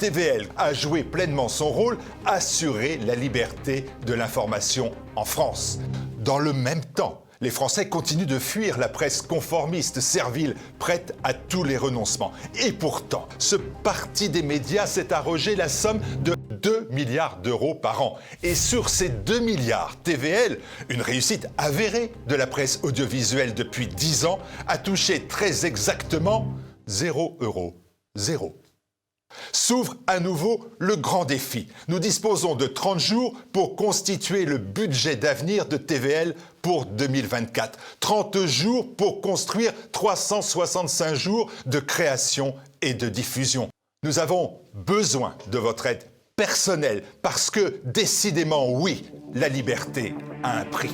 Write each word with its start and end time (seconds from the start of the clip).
TVL 0.00 0.48
a 0.56 0.72
joué 0.72 1.04
pleinement 1.04 1.50
son 1.50 1.68
rôle, 1.68 1.98
assurer 2.24 2.96
la 3.04 3.14
liberté 3.14 3.84
de 4.06 4.14
l'information 4.14 4.92
en 5.14 5.26
France. 5.26 5.78
Dans 6.20 6.38
le 6.38 6.54
même 6.54 6.82
temps, 6.82 7.22
les 7.42 7.50
Français 7.50 7.90
continuent 7.90 8.24
de 8.24 8.38
fuir 8.38 8.78
la 8.78 8.88
presse 8.88 9.20
conformiste, 9.20 10.00
servile, 10.00 10.56
prête 10.78 11.14
à 11.22 11.34
tous 11.34 11.64
les 11.64 11.76
renoncements. 11.76 12.32
Et 12.64 12.72
pourtant, 12.72 13.28
ce 13.38 13.56
parti 13.56 14.30
des 14.30 14.42
médias 14.42 14.86
s'est 14.86 15.12
arrogé 15.12 15.54
la 15.54 15.68
somme 15.68 16.00
de 16.24 16.34
2 16.62 16.88
milliards 16.90 17.36
d'euros 17.42 17.74
par 17.74 18.00
an. 18.00 18.18
Et 18.42 18.54
sur 18.54 18.88
ces 18.88 19.10
2 19.10 19.40
milliards, 19.40 19.96
TVL, 20.02 20.60
une 20.88 21.02
réussite 21.02 21.46
avérée 21.58 22.10
de 22.26 22.34
la 22.36 22.46
presse 22.46 22.80
audiovisuelle 22.82 23.52
depuis 23.52 23.86
10 23.86 24.24
ans, 24.24 24.38
a 24.66 24.78
touché 24.78 25.26
très 25.26 25.66
exactement 25.66 26.48
0 26.86 27.36
euros. 27.40 27.76
Zéro. 28.14 28.56
S'ouvre 29.52 29.96
à 30.06 30.20
nouveau 30.20 30.68
le 30.78 30.96
grand 30.96 31.24
défi. 31.24 31.68
Nous 31.88 31.98
disposons 31.98 32.54
de 32.54 32.66
30 32.66 32.98
jours 32.98 33.34
pour 33.52 33.76
constituer 33.76 34.44
le 34.44 34.58
budget 34.58 35.16
d'avenir 35.16 35.66
de 35.66 35.76
TVL 35.76 36.34
pour 36.62 36.86
2024. 36.86 37.78
30 38.00 38.46
jours 38.46 38.86
pour 38.96 39.20
construire 39.20 39.72
365 39.92 41.14
jours 41.14 41.50
de 41.66 41.80
création 41.80 42.54
et 42.82 42.94
de 42.94 43.08
diffusion. 43.08 43.68
Nous 44.02 44.18
avons 44.18 44.58
besoin 44.74 45.34
de 45.48 45.58
votre 45.58 45.86
aide 45.86 46.04
personnelle 46.36 47.02
parce 47.22 47.50
que 47.50 47.80
décidément, 47.84 48.70
oui, 48.70 49.04
la 49.34 49.48
liberté 49.48 50.14
a 50.42 50.60
un 50.60 50.64
prix. 50.64 50.90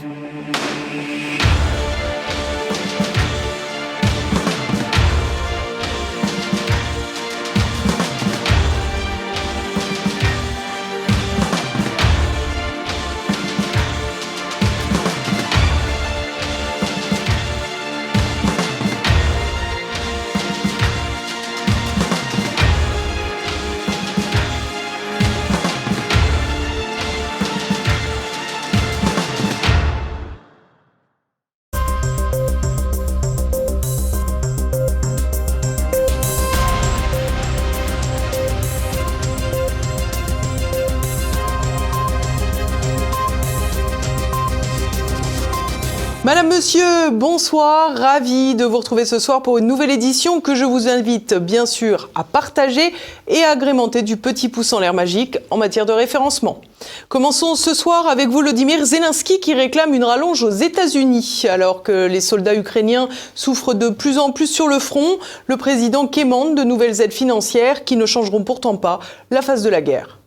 Monsieur, 46.57 47.11
bonsoir, 47.11 47.95
ravi 47.95 48.55
de 48.55 48.65
vous 48.65 48.79
retrouver 48.79 49.05
ce 49.05 49.19
soir 49.19 49.43
pour 49.43 49.59
une 49.59 49.67
nouvelle 49.67 49.91
édition 49.91 50.41
que 50.41 50.55
je 50.55 50.65
vous 50.65 50.89
invite 50.89 51.35
bien 51.35 51.67
sûr 51.67 52.09
à 52.15 52.25
partager 52.25 52.95
et 53.29 53.43
à 53.43 53.51
agrémenter 53.51 54.01
du 54.01 54.17
petit 54.17 54.49
pouce 54.49 54.73
en 54.73 54.81
l'air 54.81 54.95
magique 54.95 55.37
en 55.51 55.59
matière 55.59 55.85
de 55.85 55.93
référencement. 55.93 56.63
Commençons 57.11 57.57
ce 57.57 57.75
soir 57.75 58.09
avec 58.09 58.31
Volodymyr 58.31 58.87
Zelensky 58.87 59.39
qui 59.39 59.53
réclame 59.53 59.93
une 59.93 60.05
rallonge 60.05 60.43
aux 60.45 60.51
États-Unis. 60.51 61.45
Alors 61.47 61.83
que 61.83 62.07
les 62.07 62.23
soldats 62.23 62.55
ukrainiens 62.55 63.11
souffrent 63.35 63.75
de 63.75 63.91
plus 63.91 64.17
en 64.17 64.33
plus 64.33 64.47
sur 64.47 64.67
le 64.67 64.79
front, 64.79 65.19
le 65.49 65.59
président 65.59 66.07
quémande 66.07 66.55
de 66.55 66.65
nouvelles 66.65 67.03
aides 67.03 67.13
financières 67.13 67.85
qui 67.85 67.99
ne 67.99 68.07
changeront 68.07 68.45
pourtant 68.45 68.79
pas 68.79 69.01
la 69.31 69.43
phase 69.43 69.63
de 69.63 69.69
la 69.69 69.83
guerre. 69.83 70.21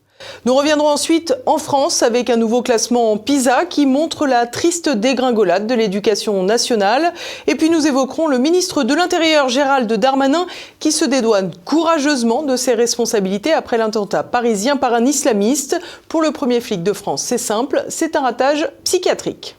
Nous 0.45 0.55
reviendrons 0.55 0.87
ensuite 0.87 1.33
en 1.45 1.57
France 1.57 2.01
avec 2.01 2.29
un 2.29 2.37
nouveau 2.37 2.61
classement 2.61 3.17
PISA 3.17 3.65
qui 3.65 3.85
montre 3.85 4.25
la 4.25 4.47
triste 4.47 4.87
dégringolade 4.89 5.67
de 5.67 5.73
l'éducation 5.75 6.43
nationale. 6.43 7.13
Et 7.47 7.55
puis 7.55 7.69
nous 7.69 7.85
évoquerons 7.85 8.27
le 8.27 8.37
ministre 8.37 8.83
de 8.83 8.93
l'Intérieur 8.93 9.49
Gérald 9.49 9.91
Darmanin 9.91 10.47
qui 10.79 10.91
se 10.93 11.03
dédouane 11.03 11.51
courageusement 11.65 12.43
de 12.43 12.55
ses 12.55 12.73
responsabilités 12.73 13.51
après 13.51 13.77
l'attentat 13.77 14.23
parisien 14.23 14.77
par 14.77 14.93
un 14.93 15.05
islamiste. 15.05 15.79
Pour 16.07 16.21
le 16.21 16.31
premier 16.31 16.61
flic 16.61 16.83
de 16.83 16.93
France, 16.93 17.21
c'est 17.23 17.37
simple, 17.37 17.83
c'est 17.89 18.15
un 18.15 18.21
ratage 18.21 18.69
psychiatrique. 18.85 19.55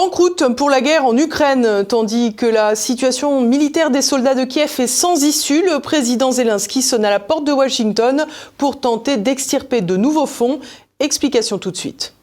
Banqueroute 0.00 0.54
pour 0.54 0.70
la 0.70 0.80
guerre 0.80 1.06
en 1.06 1.16
Ukraine, 1.16 1.84
tandis 1.84 2.32
que 2.32 2.46
la 2.46 2.76
situation 2.76 3.40
militaire 3.40 3.90
des 3.90 4.00
soldats 4.00 4.36
de 4.36 4.44
Kiev 4.44 4.72
est 4.78 4.86
sans 4.86 5.24
issue, 5.24 5.60
le 5.60 5.80
président 5.80 6.30
Zelensky 6.30 6.82
sonne 6.82 7.04
à 7.04 7.10
la 7.10 7.18
porte 7.18 7.42
de 7.42 7.50
Washington 7.50 8.24
pour 8.58 8.78
tenter 8.78 9.16
d'extirper 9.16 9.80
de 9.80 9.96
nouveaux 9.96 10.26
fonds. 10.26 10.60
Explication 11.00 11.58
tout 11.58 11.72
de 11.72 11.76
suite. 11.76 12.14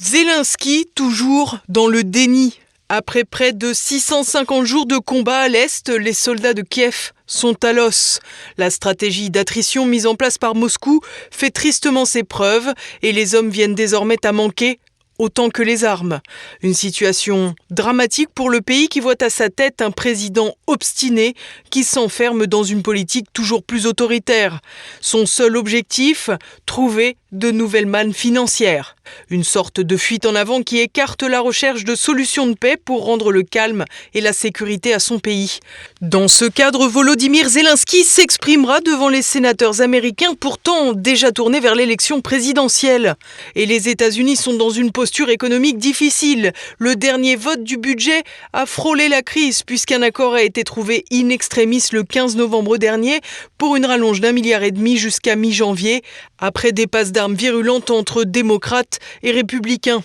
Zelensky, 0.00 0.88
toujours 0.94 1.58
dans 1.68 1.86
le 1.86 2.02
déni. 2.02 2.58
Après 2.88 3.24
près 3.24 3.52
de 3.52 3.74
650 3.74 4.64
jours 4.64 4.86
de 4.86 4.96
combat 4.96 5.40
à 5.40 5.48
l'Est, 5.48 5.90
les 5.90 6.14
soldats 6.14 6.54
de 6.54 6.62
Kiev 6.62 7.12
sont 7.26 7.62
à 7.62 7.74
l'os. 7.74 8.20
La 8.56 8.70
stratégie 8.70 9.28
d'attrition 9.28 9.84
mise 9.84 10.06
en 10.06 10.14
place 10.14 10.38
par 10.38 10.54
Moscou 10.54 11.02
fait 11.30 11.50
tristement 11.50 12.06
ses 12.06 12.24
preuves 12.24 12.72
et 13.02 13.12
les 13.12 13.34
hommes 13.34 13.50
viennent 13.50 13.74
désormais 13.74 14.24
à 14.24 14.32
manquer 14.32 14.80
autant 15.18 15.50
que 15.50 15.62
les 15.62 15.84
armes. 15.84 16.20
Une 16.62 16.74
situation 16.74 17.54
dramatique 17.70 18.30
pour 18.34 18.50
le 18.50 18.60
pays 18.60 18.88
qui 18.88 19.00
voit 19.00 19.22
à 19.22 19.30
sa 19.30 19.50
tête 19.50 19.82
un 19.82 19.90
président 19.90 20.54
obstiné 20.66 21.34
qui 21.70 21.84
s'enferme 21.84 22.46
dans 22.46 22.62
une 22.62 22.82
politique 22.82 23.32
toujours 23.32 23.62
plus 23.62 23.86
autoritaire. 23.86 24.60
Son 25.00 25.26
seul 25.26 25.56
objectif, 25.56 26.30
trouver 26.66 27.16
de 27.32 27.50
nouvelles 27.50 27.86
mannes 27.86 28.14
financières. 28.14 28.96
Une 29.30 29.44
sorte 29.44 29.80
de 29.80 29.96
fuite 29.96 30.26
en 30.26 30.34
avant 30.34 30.62
qui 30.62 30.78
écarte 30.78 31.22
la 31.22 31.40
recherche 31.40 31.84
de 31.84 31.94
solutions 31.94 32.46
de 32.46 32.54
paix 32.54 32.76
pour 32.82 33.04
rendre 33.04 33.32
le 33.32 33.42
calme 33.42 33.84
et 34.14 34.20
la 34.20 34.32
sécurité 34.32 34.94
à 34.94 34.98
son 34.98 35.18
pays. 35.18 35.58
Dans 36.00 36.28
ce 36.28 36.44
cadre, 36.46 36.86
Volodymyr 36.86 37.48
Zelensky 37.48 38.04
s'exprimera 38.04 38.80
devant 38.80 39.08
les 39.08 39.22
sénateurs 39.22 39.80
américains 39.80 40.34
pourtant 40.38 40.92
déjà 40.92 41.32
tournés 41.32 41.60
vers 41.60 41.74
l'élection 41.74 42.20
présidentielle. 42.20 43.14
Et 43.54 43.66
les 43.66 43.88
États-Unis 43.88 44.36
sont 44.36 44.54
dans 44.54 44.70
une 44.70 44.92
posture 44.92 45.30
économique 45.30 45.78
difficile. 45.78 46.52
Le 46.78 46.96
dernier 46.96 47.36
vote 47.36 47.62
du 47.62 47.76
budget 47.76 48.22
a 48.52 48.66
frôlé 48.66 49.08
la 49.08 49.22
crise 49.22 49.62
puisqu'un 49.62 50.02
accord 50.02 50.34
a 50.34 50.42
été 50.42 50.64
trouvé 50.64 51.04
in 51.12 51.28
extremis 51.30 51.84
le 51.92 52.04
15 52.04 52.36
novembre 52.36 52.78
dernier 52.78 53.20
pour 53.58 53.76
une 53.76 53.86
rallonge 53.86 54.20
d'un 54.20 54.32
milliard 54.32 54.62
et 54.62 54.70
demi 54.70 54.96
jusqu'à 54.96 55.36
mi-janvier 55.36 56.02
après 56.38 56.72
des 56.72 56.86
passes 56.86 57.12
d'armes 57.12 57.34
virulentes 57.34 57.90
entre 57.90 58.24
démocrates 58.24 58.98
et 59.22 59.30
républicains. 59.30 60.02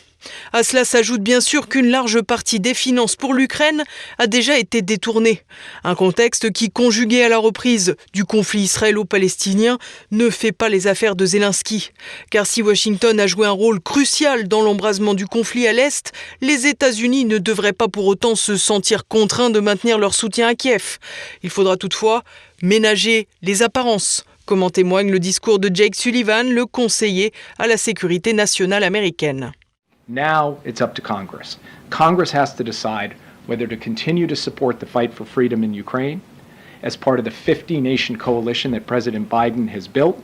À 0.51 0.63
cela 0.63 0.85
s'ajoute 0.85 1.21
bien 1.21 1.41
sûr 1.41 1.67
qu'une 1.67 1.89
large 1.89 2.21
partie 2.21 2.59
des 2.59 2.73
finances 2.73 3.15
pour 3.15 3.33
l'Ukraine 3.33 3.83
a 4.17 4.27
déjà 4.27 4.57
été 4.57 4.81
détournée. 4.81 5.41
Un 5.83 5.95
contexte 5.95 6.51
qui, 6.51 6.69
conjugué 6.69 7.23
à 7.23 7.29
la 7.29 7.37
reprise 7.37 7.95
du 8.13 8.25
conflit 8.25 8.61
israélo-palestinien, 8.61 9.77
ne 10.11 10.29
fait 10.29 10.51
pas 10.51 10.69
les 10.69 10.87
affaires 10.87 11.15
de 11.15 11.25
Zelensky. 11.25 11.91
Car 12.29 12.45
si 12.45 12.61
Washington 12.61 13.19
a 13.19 13.27
joué 13.27 13.47
un 13.47 13.51
rôle 13.51 13.81
crucial 13.81 14.47
dans 14.47 14.61
l'embrasement 14.61 15.13
du 15.13 15.27
conflit 15.27 15.67
à 15.67 15.73
l'Est, 15.73 16.11
les 16.41 16.67
États-Unis 16.67 17.25
ne 17.25 17.37
devraient 17.37 17.73
pas 17.73 17.87
pour 17.87 18.05
autant 18.07 18.35
se 18.35 18.57
sentir 18.57 19.07
contraints 19.07 19.49
de 19.49 19.59
maintenir 19.59 19.97
leur 19.97 20.13
soutien 20.13 20.47
à 20.47 20.55
Kiev. 20.55 20.99
Il 21.43 21.49
faudra 21.49 21.77
toutefois 21.77 22.23
ménager 22.61 23.27
les 23.41 23.61
apparences 23.61 24.23
comme 24.45 24.63
en 24.63 24.69
témoigne 24.69 25.11
le 25.11 25.19
discours 25.19 25.59
de 25.59 25.69
Jake 25.73 25.95
Sullivan, 25.95 26.49
le 26.53 26.65
conseiller 26.65 27.31
à 27.57 27.67
la 27.67 27.77
sécurité 27.77 28.33
nationale 28.33 28.83
américaine. 28.83 29.51
Now 30.07 30.57
it's 30.65 30.81
up 30.81 30.93
to 30.95 31.01
Congress. 31.01 31.57
Congress 31.89 32.31
has 32.31 32.53
to 32.55 32.63
decide 32.63 33.15
whether 33.47 33.67
to 33.67 33.77
continue 33.77 34.27
to 34.27 34.35
support 34.35 34.79
the 34.79 34.85
fight 34.85 35.13
for 35.13 35.25
freedom 35.25 35.63
in 35.63 35.73
Ukraine 35.73 36.21
as 36.83 36.97
part 36.97 37.19
of 37.19 37.25
the 37.25 37.31
50 37.31 37.79
nation 37.79 38.17
coalition 38.17 38.71
that 38.71 38.85
President 38.85 39.29
Biden 39.29 39.69
has 39.69 39.87
built, 39.87 40.21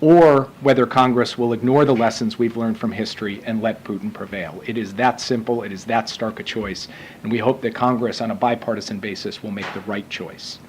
or 0.00 0.48
whether 0.60 0.86
Congress 0.86 1.36
will 1.36 1.52
ignore 1.52 1.84
the 1.84 1.94
lessons 1.94 2.38
we've 2.38 2.56
learned 2.56 2.78
from 2.78 2.92
history 2.92 3.42
and 3.44 3.60
let 3.60 3.82
Putin 3.82 4.12
prevail. 4.12 4.62
It 4.64 4.78
is 4.78 4.94
that 4.94 5.20
simple, 5.20 5.64
it 5.64 5.72
is 5.72 5.84
that 5.86 6.08
stark 6.08 6.38
a 6.38 6.44
choice, 6.44 6.86
and 7.22 7.32
we 7.32 7.38
hope 7.38 7.60
that 7.62 7.74
Congress, 7.74 8.20
on 8.20 8.30
a 8.30 8.34
bipartisan 8.34 9.00
basis, 9.00 9.42
will 9.42 9.50
make 9.50 9.66
the 9.74 9.80
right 9.80 10.08
choice. 10.08 10.60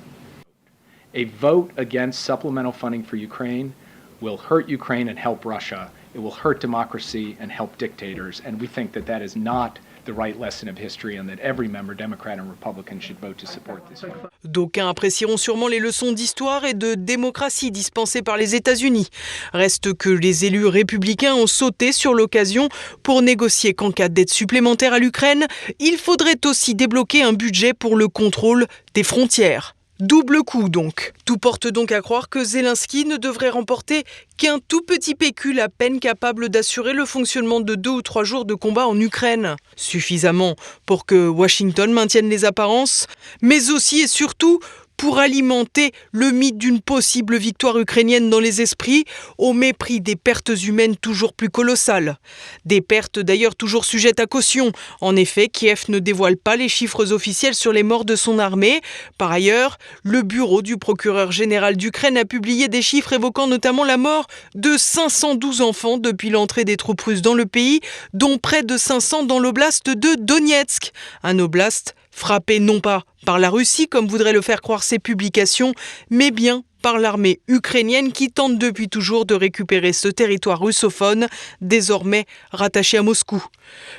A 1.16 1.24
vote 1.24 1.72
against 1.78 2.22
supplemental 2.22 2.72
funding 2.72 3.04
for 3.04 3.16
Ukraine 3.16 3.74
will 4.22 4.38
hurt 4.38 4.70
Ukraine 4.70 5.10
and 5.10 5.18
help 5.18 5.44
Russia. 5.44 5.90
It 6.14 6.20
will 6.20 6.38
hurt 6.44 6.60
democracy 6.62 7.36
and 7.40 7.52
help 7.52 7.78
dictators. 7.78 8.42
And 8.46 8.60
we 8.60 8.68
think 8.68 8.92
that 8.94 9.06
that 9.08 9.22
is 9.22 9.36
not 9.36 9.80
the 10.06 10.14
right 10.14 10.40
lesson 10.40 10.70
of 10.70 10.78
history 10.78 11.18
and 11.18 11.28
that 11.30 11.40
every 11.40 11.68
member, 11.68 11.96
Democrat 11.96 12.38
and 12.38 12.50
Republican, 12.50 13.00
should 13.00 13.20
vote 13.20 13.38
to 13.40 13.48
support 13.48 13.82
this. 13.90 14.04
D'aucuns 14.44 14.88
apprécieront 14.88 15.38
sûrement 15.38 15.68
les 15.68 15.80
leçons 15.80 16.12
d'histoire 16.12 16.64
et 16.66 16.74
de 16.74 16.96
démocratie 16.96 17.72
dispensées 17.72 18.22
par 18.22 18.38
les 18.38 18.56
États-Unis. 18.56 19.08
Reste 19.54 19.94
que 19.94 20.10
les 20.10 20.46
élus 20.46 20.68
républicains 20.68 21.34
ont 21.34 21.48
sauté 21.48 21.92
sur 21.92 22.14
l'occasion 22.14 22.70
pour 23.02 23.22
négocier 23.24 23.74
qu'en 23.74 23.92
cas 23.92 24.10
d'aide 24.10 24.30
supplémentaire 24.30 24.94
à 24.94 25.00
l'Ukraine, 25.00 25.48
il 25.80 25.98
faudrait 25.98 26.40
aussi 26.46 26.76
débloquer 26.76 27.24
un 27.24 27.34
budget 27.34 27.74
pour 27.74 27.96
le 27.96 28.08
contrôle 28.08 28.68
des 28.94 29.04
frontières. 29.04 29.76
Double 30.00 30.44
coup 30.44 30.70
donc. 30.70 31.12
Tout 31.26 31.38
porte 31.38 31.68
donc 31.68 31.92
à 31.92 32.00
croire 32.00 32.30
que 32.30 32.42
Zelensky 32.42 33.04
ne 33.04 33.18
devrait 33.18 33.50
remporter 33.50 34.06
qu'un 34.38 34.60
tout 34.66 34.82
petit 34.82 35.14
pécule 35.14 35.60
à 35.60 35.68
peine 35.68 36.00
capable 36.00 36.48
d'assurer 36.48 36.94
le 36.94 37.04
fonctionnement 37.04 37.60
de 37.60 37.76
deux 37.76 37.90
ou 37.90 38.02
trois 38.02 38.24
jours 38.24 38.46
de 38.46 38.54
combat 38.54 38.88
en 38.88 38.98
Ukraine. 38.98 39.58
Suffisamment 39.76 40.56
pour 40.86 41.06
que 41.06 41.28
Washington 41.28 41.92
maintienne 41.92 42.30
les 42.30 42.46
apparences, 42.46 43.08
mais 43.42 43.72
aussi 43.72 44.00
et 44.00 44.08
surtout 44.08 44.62
pour 45.00 45.18
alimenter 45.18 45.94
le 46.12 46.32
mythe 46.32 46.58
d'une 46.58 46.82
possible 46.82 47.38
victoire 47.38 47.80
ukrainienne 47.80 48.30
dans 48.30 48.42
les 48.42 48.62
esprits, 48.62 49.06
au 49.38 49.54
mépris 49.54 50.02
des 50.02 50.18
pertes 50.18 50.52
humaines 50.62 50.98
toujours 50.98 51.32
plus 51.32 51.50
colossales. 51.50 52.18
Des 52.66 52.82
pertes 52.82 53.18
d'ailleurs 53.18 53.56
toujours 53.56 53.86
sujettes 53.86 54.20
à 54.20 54.26
caution. 54.26 54.74
En 55.00 55.16
effet, 55.16 55.48
Kiev 55.48 55.86
ne 55.88 56.00
dévoile 56.00 56.36
pas 56.36 56.58
les 56.58 56.68
chiffres 56.68 57.14
officiels 57.14 57.56
sur 57.56 57.72
les 57.72 57.82
morts 57.82 58.04
de 58.04 58.18
son 58.18 58.40
armée. 58.40 58.82
Par 59.18 59.32
ailleurs, 59.32 59.78
le 60.04 60.22
bureau 60.22 60.62
du 60.62 60.76
procureur 60.76 61.32
général 61.32 61.78
d'Ukraine 61.78 62.18
a 62.18 62.26
publié 62.26 62.68
des 62.68 62.82
chiffres 62.82 63.14
évoquant 63.14 63.48
notamment 63.48 63.86
la 63.86 63.96
mort 63.96 64.28
de 64.54 64.76
512 64.76 65.62
enfants 65.62 65.98
depuis 65.98 66.30
l'entrée 66.30 66.66
des 66.66 66.76
troupes 66.76 67.02
russes 67.02 67.22
dans 67.22 67.36
le 67.36 67.46
pays, 67.46 67.80
dont 68.14 68.38
près 68.38 68.64
de 68.64 68.76
500 68.76 69.24
dans 69.24 69.40
l'oblast 69.40 69.90
de 69.90 70.16
Donetsk, 70.20 70.92
un 71.24 71.40
oblast 71.40 71.96
frappé 72.20 72.60
non 72.60 72.80
pas 72.80 73.04
par 73.26 73.40
la 73.40 73.50
Russie, 73.50 73.88
comme 73.88 74.08
voudraient 74.08 74.34
le 74.34 74.42
faire 74.42 74.62
croire 74.62 74.84
ses 74.84 75.00
publications, 75.00 75.74
mais 76.10 76.32
bien 76.32 76.64
par 76.82 77.00
l'armée 77.00 77.40
ukrainienne 77.48 78.12
qui 78.12 78.30
tente 78.30 78.58
depuis 78.58 78.90
toujours 78.90 79.26
de 79.26 79.36
récupérer 79.36 79.94
ce 79.94 80.08
territoire 80.08 80.60
russophone, 80.60 81.28
désormais 81.62 82.26
rattaché 82.52 82.98
à 82.98 83.04
Moscou. 83.04 83.44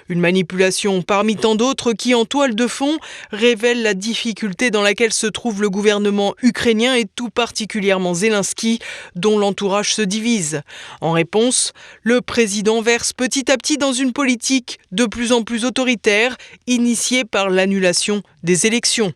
Une 0.09 0.21
manipulation 0.21 1.03
parmi 1.03 1.37
tant 1.37 1.55
d'autres 1.55 1.93
qui, 1.93 2.15
en 2.15 2.25
toile 2.25 2.55
de 2.55 2.67
fond, 2.67 2.99
révèle 3.31 3.83
la 3.83 3.95
difficulté 3.95 4.71
dans 4.71 4.83
laquelle 4.83 5.13
se 5.13 5.27
trouve 5.27 5.63
le 5.63 5.71
gouvernement 5.71 6.35
ukrainien 6.43 6.95
et 6.95 7.05
tout 7.05 7.31
particulièrement 7.31 8.15
Zelensky, 8.15 8.81
dont 9.15 9.39
l'entourage 9.39 9.95
se 9.95 10.03
divise. 10.03 10.63
En 11.01 11.13
réponse, 11.13 11.73
le 12.03 12.21
président 12.21 12.83
verse 12.83 13.13
petit 13.13 13.51
à 13.51 13.57
petit 13.57 13.79
dans 13.79 13.93
une 13.93 14.13
politique 14.13 14.79
de 14.93 15.07
plus 15.07 15.33
en 15.33 15.43
plus 15.43 15.65
autoritaire, 15.65 16.37
initiée 16.67 17.25
par 17.25 17.51
l'annulation 17.51 18.23
des 18.43 18.67
élections. 18.67 19.13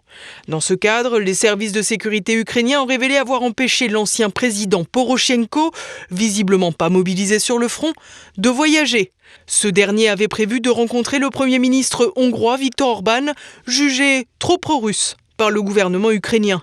Dans 0.49 0.61
ce 0.61 0.75
cadre, 0.75 1.19
les 1.19 1.35
services 1.35 1.73
de 1.73 1.83
sécurité 1.83 2.35
ukrainiens 2.35 2.83
ont 2.83 2.87
révélé 2.87 3.17
avoir 3.17 3.43
empêché 3.43 3.89
l'ancien 3.89 4.31
président 4.31 4.85
Poroshenko, 4.85 5.73
visiblement 6.11 6.73
pas 6.73 6.89
mobilisé 6.89 7.39
sur 7.39 7.59
le 7.59 7.69
front, 7.69 7.93
de 8.39 8.49
voyager. 8.49 9.13
Ce 9.47 9.69
dernier 9.69 10.09
avait 10.09 10.29
prévu 10.29 10.61
de 10.61 10.71
rencontrer 10.71 11.19
le 11.19 11.31
Premier 11.31 11.59
ministre 11.59 12.13
hongrois 12.17 12.57
Viktor 12.57 12.89
Orban, 12.89 13.33
jugé 13.67 14.27
trop 14.39 14.59
pro-russe 14.59 15.17
par 15.37 15.51
le 15.51 15.63
gouvernement 15.63 16.11
ukrainien. 16.11 16.63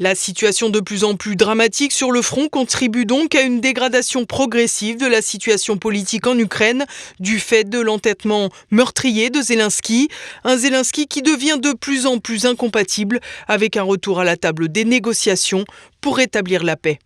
La 0.00 0.16
situation 0.16 0.70
de 0.70 0.80
plus 0.80 1.04
en 1.04 1.14
plus 1.14 1.36
dramatique 1.36 1.92
sur 1.92 2.10
le 2.10 2.20
front 2.20 2.48
contribue 2.48 3.06
donc 3.06 3.36
à 3.36 3.42
une 3.42 3.60
dégradation 3.60 4.24
progressive 4.24 4.98
de 4.98 5.06
la 5.06 5.22
situation 5.22 5.76
politique 5.76 6.26
en 6.26 6.36
Ukraine 6.36 6.84
du 7.20 7.38
fait 7.38 7.62
de 7.62 7.78
l'entêtement 7.78 8.50
meurtrier 8.72 9.30
de 9.30 9.40
Zelensky, 9.40 10.08
un 10.42 10.56
Zelensky 10.56 11.06
qui 11.06 11.22
devient 11.22 11.58
de 11.62 11.72
plus 11.72 12.06
en 12.06 12.18
plus 12.18 12.44
incompatible 12.44 13.20
avec 13.46 13.76
un 13.76 13.84
retour 13.84 14.18
à 14.18 14.24
la 14.24 14.36
table 14.36 14.68
des 14.68 14.84
négociations 14.84 15.64
pour 16.00 16.16
rétablir 16.16 16.64
la 16.64 16.76
paix. 16.76 16.98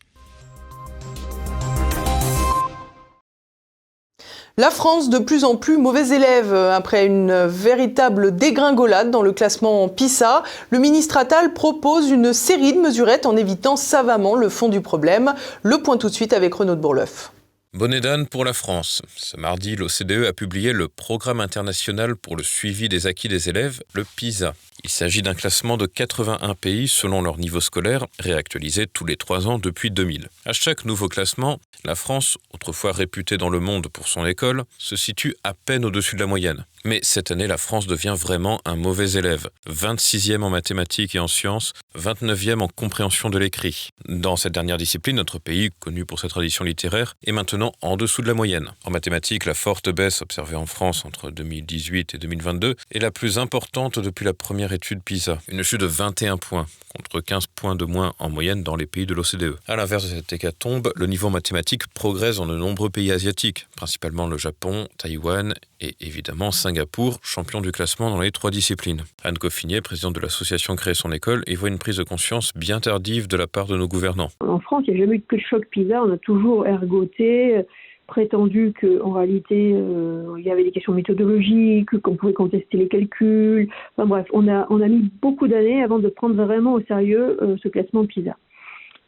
La 4.58 4.72
France, 4.72 5.08
de 5.08 5.18
plus 5.18 5.44
en 5.44 5.54
plus 5.54 5.76
mauvais 5.76 6.08
élève, 6.08 6.52
après 6.52 7.06
une 7.06 7.46
véritable 7.46 8.34
dégringolade 8.34 9.08
dans 9.12 9.22
le 9.22 9.30
classement 9.30 9.86
PISA, 9.86 10.42
le 10.70 10.80
ministre 10.80 11.16
Attal 11.16 11.52
propose 11.52 12.10
une 12.10 12.32
série 12.32 12.72
de 12.72 12.80
mesurettes 12.80 13.24
en 13.24 13.36
évitant 13.36 13.76
savamment 13.76 14.34
le 14.34 14.48
fond 14.48 14.68
du 14.68 14.80
problème. 14.80 15.32
Le 15.62 15.78
point 15.78 15.96
tout 15.96 16.08
de 16.08 16.14
suite 16.14 16.32
avec 16.32 16.54
Renaud 16.54 16.74
de 16.74 16.80
Bourleuf. 16.80 17.30
Bonne 17.74 18.00
d'âne 18.00 18.26
pour 18.26 18.46
la 18.46 18.54
France. 18.54 19.02
Ce 19.14 19.36
mardi, 19.36 19.76
l'OCDE 19.76 20.24
a 20.26 20.32
publié 20.32 20.72
le 20.72 20.88
Programme 20.88 21.38
international 21.38 22.16
pour 22.16 22.34
le 22.34 22.42
suivi 22.42 22.88
des 22.88 23.06
acquis 23.06 23.28
des 23.28 23.50
élèves, 23.50 23.82
le 23.92 24.04
PISA. 24.04 24.54
Il 24.84 24.90
s'agit 24.90 25.20
d'un 25.20 25.34
classement 25.34 25.76
de 25.76 25.84
81 25.84 26.54
pays 26.54 26.88
selon 26.88 27.20
leur 27.20 27.36
niveau 27.36 27.60
scolaire, 27.60 28.06
réactualisé 28.20 28.86
tous 28.86 29.04
les 29.04 29.16
trois 29.16 29.48
ans 29.48 29.58
depuis 29.58 29.90
2000. 29.90 30.30
À 30.46 30.54
chaque 30.54 30.86
nouveau 30.86 31.08
classement, 31.08 31.60
la 31.84 31.94
France, 31.94 32.38
autrefois 32.54 32.92
réputée 32.92 33.36
dans 33.36 33.50
le 33.50 33.60
monde 33.60 33.88
pour 33.88 34.08
son 34.08 34.24
école, 34.24 34.64
se 34.78 34.96
situe 34.96 35.36
à 35.44 35.52
peine 35.52 35.84
au-dessus 35.84 36.14
de 36.14 36.20
la 36.20 36.26
moyenne. 36.26 36.64
Mais 36.84 37.00
cette 37.02 37.30
année, 37.30 37.46
la 37.46 37.58
France 37.58 37.86
devient 37.86 38.14
vraiment 38.16 38.60
un 38.64 38.76
mauvais 38.76 39.12
élève. 39.12 39.48
26e 39.68 40.42
en 40.42 40.50
mathématiques 40.50 41.14
et 41.14 41.18
en 41.18 41.28
sciences, 41.28 41.72
29e 41.98 42.60
en 42.60 42.68
compréhension 42.68 43.30
de 43.30 43.38
l'écrit. 43.38 43.90
Dans 44.08 44.36
cette 44.36 44.52
dernière 44.52 44.78
discipline, 44.78 45.16
notre 45.16 45.38
pays, 45.38 45.70
connu 45.78 46.04
pour 46.04 46.20
sa 46.20 46.28
tradition 46.28 46.64
littéraire, 46.64 47.14
est 47.26 47.32
maintenant 47.32 47.72
en 47.82 47.96
dessous 47.96 48.22
de 48.22 48.28
la 48.28 48.34
moyenne. 48.34 48.70
En 48.84 48.90
mathématiques, 48.90 49.44
la 49.44 49.54
forte 49.54 49.88
baisse 49.90 50.22
observée 50.22 50.56
en 50.56 50.66
France 50.66 51.04
entre 51.04 51.30
2018 51.30 52.14
et 52.14 52.18
2022 52.18 52.76
est 52.92 52.98
la 52.98 53.10
plus 53.10 53.38
importante 53.38 53.98
depuis 53.98 54.24
la 54.24 54.34
première 54.34 54.72
étude 54.72 55.02
PISA, 55.02 55.38
une 55.48 55.62
chute 55.62 55.80
de 55.80 55.86
21 55.86 56.36
points, 56.36 56.66
contre 56.94 57.20
15 57.20 57.46
points 57.54 57.76
de 57.76 57.84
moins 57.84 58.14
en 58.18 58.30
moyenne 58.30 58.62
dans 58.62 58.76
les 58.76 58.86
pays 58.86 59.06
de 59.06 59.14
l'OCDE. 59.14 59.58
À 59.66 59.76
l'inverse 59.76 60.04
de 60.04 60.16
cette 60.16 60.32
hécatombe, 60.32 60.92
le 60.96 61.06
niveau 61.06 61.30
mathématique 61.30 61.86
progresse 61.88 62.36
dans 62.36 62.46
de 62.46 62.56
nombreux 62.56 62.90
pays 62.90 63.12
asiatiques, 63.12 63.66
principalement 63.76 64.26
le 64.26 64.38
Japon, 64.38 64.88
Taïwan 64.98 65.54
et 65.80 65.96
évidemment 66.00 66.50
Singapour, 66.50 66.77
champion 67.22 67.60
du 67.60 67.72
classement 67.72 68.10
dans 68.10 68.20
les 68.20 68.30
trois 68.30 68.50
disciplines. 68.50 69.02
Anne 69.24 69.38
Coffinier, 69.38 69.80
présidente 69.80 70.14
de 70.14 70.20
l'association 70.20 70.76
Créer 70.76 70.94
son 70.94 71.12
école, 71.12 71.42
y 71.46 71.54
voit 71.54 71.68
une 71.68 71.78
prise 71.78 71.96
de 71.96 72.04
conscience 72.04 72.52
bien 72.54 72.80
tardive 72.80 73.28
de 73.28 73.36
la 73.36 73.46
part 73.46 73.66
de 73.66 73.76
nos 73.76 73.88
gouvernants. 73.88 74.28
En 74.40 74.60
France, 74.60 74.84
il 74.86 74.94
n'y 74.94 75.00
a 75.00 75.04
jamais 75.04 75.16
eu 75.16 75.20
que 75.20 75.36
de 75.36 75.40
choc 75.40 75.66
PISA, 75.70 76.02
on 76.02 76.12
a 76.12 76.18
toujours 76.18 76.66
ergoté 76.66 77.64
prétendu 78.08 78.72
qu'en 78.80 79.12
réalité, 79.12 79.72
euh, 79.74 80.34
il 80.38 80.44
y 80.44 80.50
avait 80.50 80.64
des 80.64 80.72
questions 80.72 80.94
méthodologiques, 80.94 81.96
qu'on 82.00 82.16
pouvait 82.16 82.32
contester 82.32 82.76
les 82.76 82.88
calculs. 82.88 83.68
Enfin 83.96 84.08
bref, 84.08 84.26
on 84.32 84.48
a, 84.48 84.66
on 84.70 84.80
a 84.80 84.88
mis 84.88 85.10
beaucoup 85.22 85.46
d'années 85.46 85.84
avant 85.84 86.00
de 86.00 86.08
prendre 86.08 86.34
vraiment 86.42 86.72
au 86.72 86.80
sérieux 86.80 87.36
euh, 87.42 87.56
ce 87.62 87.68
classement 87.68 88.04
PISA. 88.06 88.36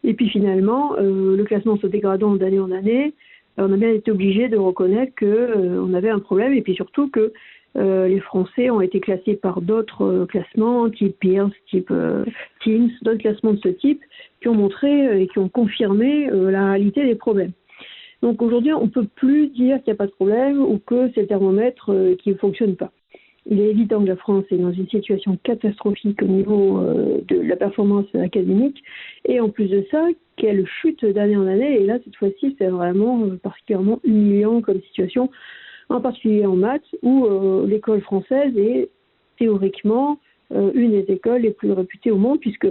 Et 0.05 0.15
puis 0.15 0.29
finalement, 0.29 0.95
euh, 0.99 1.37
le 1.37 1.45
classement 1.45 1.79
se 1.79 1.87
dégradant 1.87 2.37
d'année 2.37 2.61
en 2.61 2.71
année, 2.71 3.15
on 3.57 3.73
a 3.73 3.77
bien 3.77 3.91
été 3.91 4.11
obligé 4.11 4.49
de 4.49 4.57
reconnaître 4.57 5.13
qu'on 5.19 5.93
avait 5.93 6.09
un 6.09 6.21
problème 6.21 6.55
et 6.55 6.63
puis 6.63 6.75
surtout 6.75 7.11
que 7.11 7.33
les 7.75 8.21
Français 8.21 8.71
ont 8.71 8.81
été 8.81 9.01
classés 9.01 9.37
par 9.37 9.61
d'autres 9.61 10.27
classements, 10.29 10.91
type 10.91 11.17
Pearce, 11.21 11.53
type 11.69 11.93
Teams, 12.63 12.91
d'autres 13.03 13.19
classements 13.19 13.53
de 13.53 13.61
ce 13.63 13.69
type, 13.69 14.03
qui 14.41 14.49
ont 14.49 14.55
montré 14.55 15.23
et 15.23 15.29
qui 15.29 15.39
ont 15.39 15.49
confirmé 15.49 16.29
la 16.31 16.73
réalité 16.73 17.05
des 17.05 17.15
problèmes. 17.15 17.53
Donc 18.23 18.43
aujourd'hui, 18.43 18.73
on 18.73 18.85
ne 18.85 18.91
peut 18.91 19.07
plus 19.15 19.49
dire 19.49 19.77
qu'il 19.79 19.93
n'y 19.93 19.93
a 19.93 19.97
pas 19.97 20.07
de 20.07 20.13
problème 20.13 20.61
ou 20.61 20.79
que 20.79 21.11
c'est 21.15 21.23
le 21.23 21.27
thermomètre 21.27 21.91
euh, 21.91 22.15
qui 22.17 22.31
ne 22.31 22.35
fonctionne 22.35 22.77
pas. 22.77 22.93
Il 23.47 23.59
est 23.61 23.71
évident 23.71 24.03
que 24.03 24.09
la 24.09 24.17
France 24.17 24.45
est 24.51 24.59
dans 24.59 24.73
une 24.73 24.89
situation 24.89 25.39
catastrophique 25.43 26.23
au 26.23 26.27
niveau 26.27 26.79
euh, 26.79 27.21
de 27.27 27.41
la 27.41 27.57
performance 27.57 28.07
académique 28.15 28.83
et 29.25 29.41
en 29.41 29.49
plus 29.49 29.69
de 29.69 29.87
ça, 29.91 30.07
qu'elle 30.37 30.67
chute 30.67 31.05
d'année 31.05 31.37
en 31.37 31.47
année. 31.47 31.81
Et 31.81 31.87
là, 31.87 31.99
cette 32.05 32.17
fois-ci, 32.17 32.55
c'est 32.59 32.69
vraiment 32.69 33.25
euh, 33.25 33.37
particulièrement 33.43 34.01
humiliant 34.05 34.61
comme 34.61 34.83
situation, 34.83 35.31
en 35.91 36.01
particulier 36.01 36.47
en 36.47 36.57
maths, 36.57 36.95
où 37.03 37.27
l'école 37.67 38.01
française 38.01 38.57
est 38.57 38.89
théoriquement 39.39 40.19
une 40.51 40.91
des 40.91 41.13
écoles 41.13 41.43
les 41.43 41.51
plus 41.51 41.73
réputées 41.73 42.11
au 42.11 42.17
monde, 42.17 42.41
puisque 42.41 42.69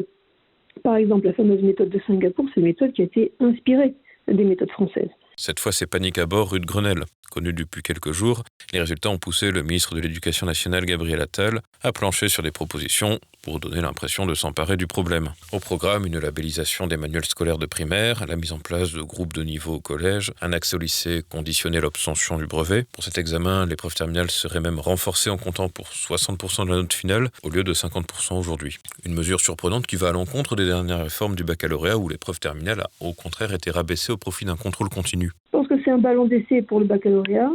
par 0.83 0.95
exemple 0.95 1.25
la 1.25 1.33
fameuse 1.33 1.61
méthode 1.61 1.89
de 1.89 1.99
Singapour, 2.07 2.45
c'est 2.53 2.61
une 2.61 2.67
méthode 2.67 2.93
qui 2.93 3.01
a 3.01 3.05
été 3.05 3.31
inspirée 3.39 3.93
des 4.27 4.43
méthodes 4.43 4.71
françaises. 4.71 5.09
Cette 5.41 5.61
fois, 5.61 5.71
c'est 5.71 5.87
panique 5.87 6.17
à 6.17 6.25
bord 6.25 6.51
rue 6.51 6.59
de 6.59 6.65
Grenelle. 6.65 7.05
Connu 7.29 7.53
depuis 7.53 7.81
quelques 7.81 8.11
jours, 8.11 8.43
les 8.73 8.81
résultats 8.81 9.09
ont 9.09 9.17
poussé 9.17 9.51
le 9.51 9.63
ministre 9.63 9.95
de 9.95 10.01
l'Éducation 10.01 10.45
nationale, 10.45 10.85
Gabriel 10.85 11.21
Attal, 11.21 11.61
à 11.81 11.93
plancher 11.93 12.27
sur 12.27 12.43
des 12.43 12.51
propositions 12.51 13.21
pour 13.41 13.59
donner 13.59 13.79
l'impression 13.79 14.25
de 14.25 14.35
s'emparer 14.35 14.75
du 14.75 14.85
problème. 14.85 15.31
Au 15.53 15.59
programme, 15.59 16.05
une 16.05 16.19
labellisation 16.19 16.87
des 16.87 16.97
manuels 16.97 17.25
scolaires 17.25 17.57
de 17.57 17.65
primaire, 17.65 18.25
la 18.25 18.35
mise 18.35 18.51
en 18.51 18.59
place 18.59 18.91
de 18.91 19.01
groupes 19.01 19.33
de 19.33 19.43
niveau 19.43 19.75
au 19.75 19.79
collège, 19.79 20.33
un 20.41 20.51
accès 20.51 20.75
au 20.75 20.79
lycée 20.79 21.23
conditionné 21.29 21.79
l'obtention 21.79 22.37
du 22.37 22.47
brevet. 22.47 22.85
Pour 22.91 23.03
cet 23.03 23.17
examen, 23.17 23.65
l'épreuve 23.65 23.95
terminale 23.95 24.29
serait 24.29 24.59
même 24.59 24.79
renforcée 24.79 25.29
en 25.29 25.37
comptant 25.37 25.69
pour 25.69 25.87
60% 25.87 26.65
de 26.65 26.71
la 26.71 26.75
note 26.77 26.93
finale 26.93 27.29
au 27.43 27.49
lieu 27.49 27.63
de 27.63 27.73
50% 27.73 28.33
aujourd'hui. 28.33 28.77
Une 29.05 29.13
mesure 29.13 29.39
surprenante 29.39 29.87
qui 29.87 29.95
va 29.95 30.09
à 30.09 30.11
l'encontre 30.11 30.55
des 30.55 30.65
dernières 30.65 31.03
réformes 31.03 31.35
du 31.35 31.43
baccalauréat 31.43 31.97
où 31.97 32.09
l'épreuve 32.09 32.39
terminale 32.39 32.81
a 32.81 32.89
au 32.99 33.13
contraire 33.13 33.53
été 33.53 33.71
rabaissée 33.71 34.11
au 34.11 34.17
profit 34.17 34.45
d'un 34.45 34.57
contrôle 34.57 34.89
continu. 34.89 35.28
Je 35.45 35.51
pense 35.51 35.67
que 35.67 35.81
c'est 35.83 35.91
un 35.91 35.97
ballon 35.97 36.25
d'essai 36.25 36.61
pour 36.61 36.79
le 36.79 36.85
baccalauréat. 36.85 37.51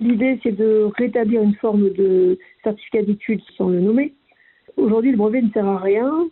L'idée, 0.00 0.38
c'est 0.42 0.56
de 0.56 0.88
rétablir 0.96 1.42
une 1.42 1.54
forme 1.54 1.90
de 1.90 2.38
certificat 2.64 3.02
d'études 3.02 3.42
sans 3.56 3.68
le 3.68 3.80
nommer, 3.80 4.14
Aujourd'hui, 4.76 5.10
le 5.10 5.16
brevet 5.16 5.42
ne 5.42 5.50
sert 5.50 5.66
à 5.66 5.78
rien. 5.78 6.28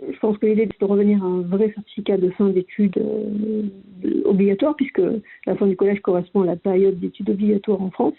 Je 0.00 0.18
pense 0.18 0.36
que 0.38 0.46
l'idée, 0.46 0.68
c'est 0.70 0.80
de 0.80 0.90
revenir 0.90 1.22
à 1.22 1.26
un 1.26 1.40
vrai 1.40 1.72
certificat 1.72 2.18
de 2.18 2.30
fin 2.30 2.48
d'études 2.50 2.98
euh, 2.98 3.62
obligatoire, 4.24 4.76
puisque 4.76 5.00
la 5.46 5.56
fin 5.56 5.66
du 5.66 5.76
collège 5.76 6.00
correspond 6.00 6.42
à 6.42 6.46
la 6.46 6.56
période 6.56 6.98
d'études 7.00 7.30
obligatoires 7.30 7.80
en 7.80 7.90
France, 7.90 8.14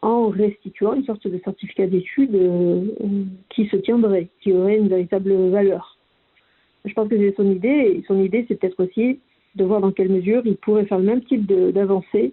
en 0.00 0.28
restituant 0.28 0.94
une 0.94 1.04
sorte 1.04 1.26
de 1.26 1.38
certificat 1.44 1.86
d'études 1.86 2.34
euh, 2.34 2.84
qui 3.50 3.66
se 3.66 3.76
tiendrait, 3.76 4.28
qui 4.40 4.52
aurait 4.52 4.78
une 4.78 4.88
véritable 4.88 5.50
valeur. 5.50 5.98
je 6.84 6.94
pense 6.94 7.08
que 7.08 7.18
c'est 7.18 7.36
son 7.36 7.50
idée. 7.50 7.96
Et 7.96 8.04
son 8.06 8.22
idée, 8.22 8.46
c'est 8.48 8.58
peut-être 8.58 8.82
aussi 8.82 9.20
de 9.54 9.64
voir 9.64 9.80
dans 9.80 9.92
quelle 9.92 10.10
mesure 10.10 10.42
il 10.44 10.56
pourrait 10.56 10.86
faire 10.86 10.98
le 10.98 11.04
même 11.04 11.22
type 11.22 11.46
d'avancée 11.46 12.32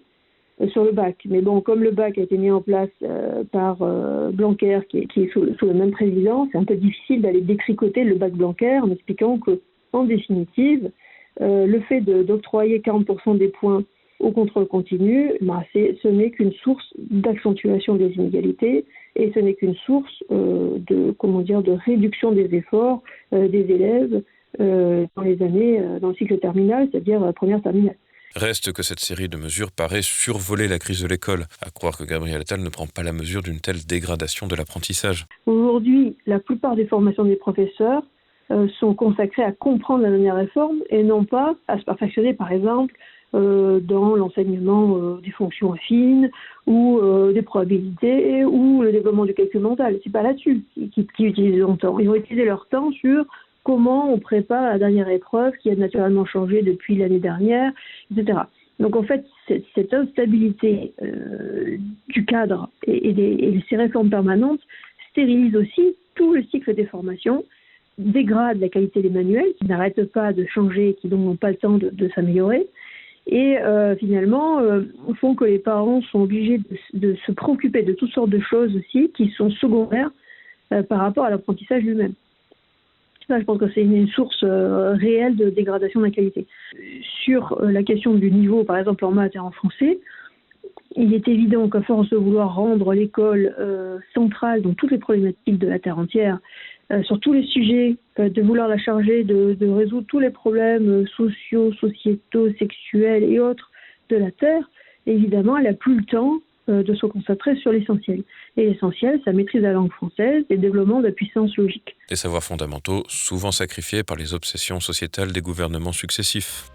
euh, 0.60 0.68
sur 0.68 0.84
le 0.84 0.92
bac. 0.92 1.16
Mais 1.28 1.42
bon, 1.42 1.60
comme 1.60 1.82
le 1.82 1.90
bac 1.90 2.16
a 2.16 2.22
été 2.22 2.38
mis 2.38 2.50
en 2.50 2.62
place 2.62 2.88
euh, 3.02 3.44
par 3.44 3.82
euh, 3.82 4.30
Blanquer, 4.30 4.80
qui 4.88 5.00
est, 5.00 5.32
sous, 5.32 5.42
le 5.44 5.74
même 5.74 5.90
président, 5.90 6.48
c'est 6.50 6.58
un 6.58 6.64
peu 6.64 6.76
difficile 6.76 7.20
d'aller 7.20 7.42
détricoter 7.42 8.04
le 8.04 8.14
bac 8.14 8.32
Blanquer 8.32 8.78
en 8.78 8.90
expliquant 8.90 9.38
que, 9.38 9.60
en 9.92 10.04
définitive, 10.04 10.90
le 11.38 11.80
fait 11.80 12.00
d'octroyer 12.00 12.78
40% 12.78 13.36
des 13.36 13.48
points 13.48 13.84
au 14.20 14.30
contrôle 14.30 14.66
continu, 14.66 15.32
bah, 15.42 15.62
ce 15.74 16.08
n'est 16.08 16.30
qu'une 16.30 16.52
source 16.52 16.94
d'accentuation 16.96 17.96
des 17.96 18.10
inégalités 18.14 18.86
et 19.16 19.32
ce 19.34 19.40
n'est 19.40 19.52
qu'une 19.52 19.74
source 19.74 20.24
de 20.30 21.14
comment 21.18 21.42
dire 21.42 21.62
de 21.62 21.72
réduction 21.72 22.32
des 22.32 22.54
efforts 22.54 23.02
des 23.32 23.66
élèves 23.70 24.22
dans 24.58 25.22
les 25.22 25.42
années 25.42 25.82
dans 26.00 26.08
le 26.08 26.14
cycle 26.14 26.38
terminal, 26.38 26.88
c'est-à-dire 26.90 27.32
première 27.34 27.62
terminale. 27.62 27.96
Reste 28.36 28.74
que 28.74 28.82
cette 28.82 29.00
série 29.00 29.30
de 29.30 29.38
mesures 29.38 29.72
paraît 29.72 30.02
survoler 30.02 30.68
la 30.68 30.78
crise 30.78 31.00
de 31.00 31.08
l'école, 31.08 31.44
à 31.64 31.70
croire 31.70 31.96
que 31.96 32.04
Gabriel 32.04 32.42
Attal 32.42 32.60
ne 32.60 32.68
prend 32.68 32.86
pas 32.86 33.02
la 33.02 33.12
mesure 33.12 33.42
d'une 33.42 33.60
telle 33.60 33.86
dégradation 33.86 34.46
de 34.46 34.54
l'apprentissage. 34.54 35.24
Aujourd'hui, 35.46 36.18
la 36.26 36.38
plupart 36.38 36.76
des 36.76 36.86
formations 36.86 37.24
des 37.24 37.36
professeurs 37.36 38.02
euh, 38.50 38.68
sont 38.78 38.92
consacrées 38.92 39.42
à 39.42 39.52
comprendre 39.52 40.02
la 40.02 40.10
dernière 40.10 40.36
réforme 40.36 40.82
et 40.90 41.02
non 41.02 41.24
pas 41.24 41.54
à 41.66 41.78
se 41.78 41.84
perfectionner, 41.84 42.34
par 42.34 42.52
exemple, 42.52 42.94
euh, 43.34 43.80
dans 43.80 44.14
l'enseignement 44.14 44.98
euh, 44.98 45.20
des 45.24 45.30
fonctions 45.30 45.72
affines 45.72 46.30
ou 46.66 47.00
des 47.32 47.42
probabilités 47.42 48.44
ou 48.44 48.82
le 48.82 48.92
développement 48.92 49.24
du 49.24 49.32
calcul 49.32 49.60
mental. 49.60 49.98
C'est 50.04 50.12
pas 50.12 50.22
là-dessus 50.22 50.62
qu'ils 50.92 51.26
utilisent 51.26 51.56
leur 51.56 51.78
temps. 51.78 51.98
Ils 51.98 52.08
vont 52.08 52.16
utiliser 52.16 52.44
leur 52.44 52.66
temps 52.68 52.90
sur 52.92 53.24
comment 53.66 54.12
on 54.12 54.20
prépare 54.20 54.62
la 54.62 54.78
dernière 54.78 55.08
épreuve 55.08 55.52
qui 55.56 55.70
a 55.70 55.74
naturellement 55.74 56.24
changé 56.24 56.62
depuis 56.62 56.94
l'année 56.94 57.18
dernière, 57.18 57.72
etc. 58.12 58.38
Donc 58.78 58.94
en 58.94 59.02
fait, 59.02 59.26
cette, 59.48 59.92
instabilité 59.92 60.92
euh, 61.02 61.76
du 62.08 62.24
cadre 62.24 62.70
et, 62.86 63.08
et, 63.08 63.64
ces 63.68 63.76
réformes 63.76 64.08
permanentes 64.08 64.60
stérilisent 65.10 65.56
aussi 65.56 65.96
tout 66.14 66.32
le 66.32 66.44
cycle 66.44 66.76
des 66.76 66.86
formations, 66.86 67.44
dégradent 67.98 68.60
la 68.60 68.68
qualité 68.68 69.02
des 69.02 69.10
manuels 69.10 69.52
qui 69.58 69.66
n'arrêtent 69.66 70.12
pas 70.12 70.32
de 70.32 70.46
changer, 70.46 70.96
qui 71.00 71.08
donc 71.08 71.24
n'ont 71.24 71.36
pas 71.36 71.50
le 71.50 71.56
temps 71.56 71.76
de, 71.78 72.08
s'améliorer, 72.14 72.68
et 73.26 73.58
euh, 73.58 73.96
finalement 73.96 74.60
euh, 74.60 74.82
font 75.20 75.34
que 75.34 75.44
les 75.44 75.58
parents 75.58 76.02
sont 76.02 76.20
obligés 76.20 76.58
de, 76.58 76.98
de, 77.00 77.16
se 77.26 77.32
préoccuper 77.32 77.82
de 77.82 77.94
toutes 77.94 78.12
sortes 78.12 78.30
de 78.30 78.38
choses 78.38 78.76
aussi 78.76 79.10
qui 79.16 79.30
sont 79.30 79.50
secondaires 79.50 80.12
par 80.88 80.98
rapport 80.98 81.24
à 81.24 81.30
l'apprentissage 81.30 81.82
lui-même 81.82 82.14
je 83.28 83.44
pense 83.44 83.58
que 83.58 83.70
c'est 83.74 83.82
une 83.82 84.08
source 84.08 84.42
euh, 84.42 84.94
réelle 84.94 85.36
de 85.36 85.50
dégradation 85.50 86.00
de 86.00 86.06
la 86.06 86.10
qualité. 86.10 86.46
Sur 87.24 87.60
euh, 87.60 87.70
la 87.70 87.82
question 87.82 88.14
du 88.14 88.30
niveau, 88.30 88.64
par 88.64 88.78
exemple 88.78 89.04
en 89.04 89.10
maths 89.10 89.34
et 89.34 89.40
en 89.40 89.50
français, 89.50 89.98
il 90.94 91.12
est 91.12 91.26
évident 91.28 91.68
qu'à 91.68 91.82
force 91.82 92.08
de 92.10 92.16
vouloir 92.16 92.54
rendre 92.54 92.94
l'école 92.94 93.54
euh, 93.58 93.98
centrale 94.14 94.62
dans 94.62 94.74
toutes 94.74 94.92
les 94.92 94.98
problématiques 94.98 95.58
de 95.58 95.68
la 95.68 95.78
Terre 95.78 95.98
entière, 95.98 96.38
sur 97.02 97.18
tous 97.18 97.32
les 97.32 97.42
sujets, 97.42 97.96
de 98.16 98.42
vouloir 98.42 98.68
la 98.68 98.78
charger 98.78 99.24
de, 99.24 99.54
de, 99.54 99.66
résoudre 99.66 100.06
tous 100.06 100.20
les 100.20 100.30
problèmes 100.30 101.04
sociaux, 101.16 101.72
sociétaux, 101.72 102.48
sexuels 102.60 103.24
et 103.24 103.40
autres 103.40 103.72
de 104.08 104.14
la 104.14 104.30
Terre, 104.30 104.70
évidemment, 105.04 105.56
elle 105.56 105.64
n'a 105.64 105.72
plus 105.72 105.96
le 105.96 106.04
temps 106.04 106.38
euh, 106.68 106.82
de 106.82 106.94
se 106.94 107.06
concentrer 107.06 107.56
sur 107.56 107.72
l'essentiel. 107.72 108.22
Et 108.56 108.66
l'essentiel, 108.66 109.20
ça 109.24 109.32
maîtrise 109.32 109.62
la 109.62 109.72
langue 109.72 109.92
française 109.92 110.44
et 110.50 110.54
le 110.54 110.60
développement 110.60 111.00
de 111.00 111.06
la 111.06 111.12
puissance 111.12 111.56
logique. 111.56 111.96
Des 112.08 112.16
savoirs 112.16 112.42
fondamentaux, 112.42 113.04
souvent 113.08 113.52
sacrifiés 113.52 114.02
par 114.02 114.16
les 114.16 114.34
obsessions 114.34 114.80
sociétales 114.80 115.32
des 115.32 115.40
gouvernements 115.40 115.92
successifs. 115.92 116.70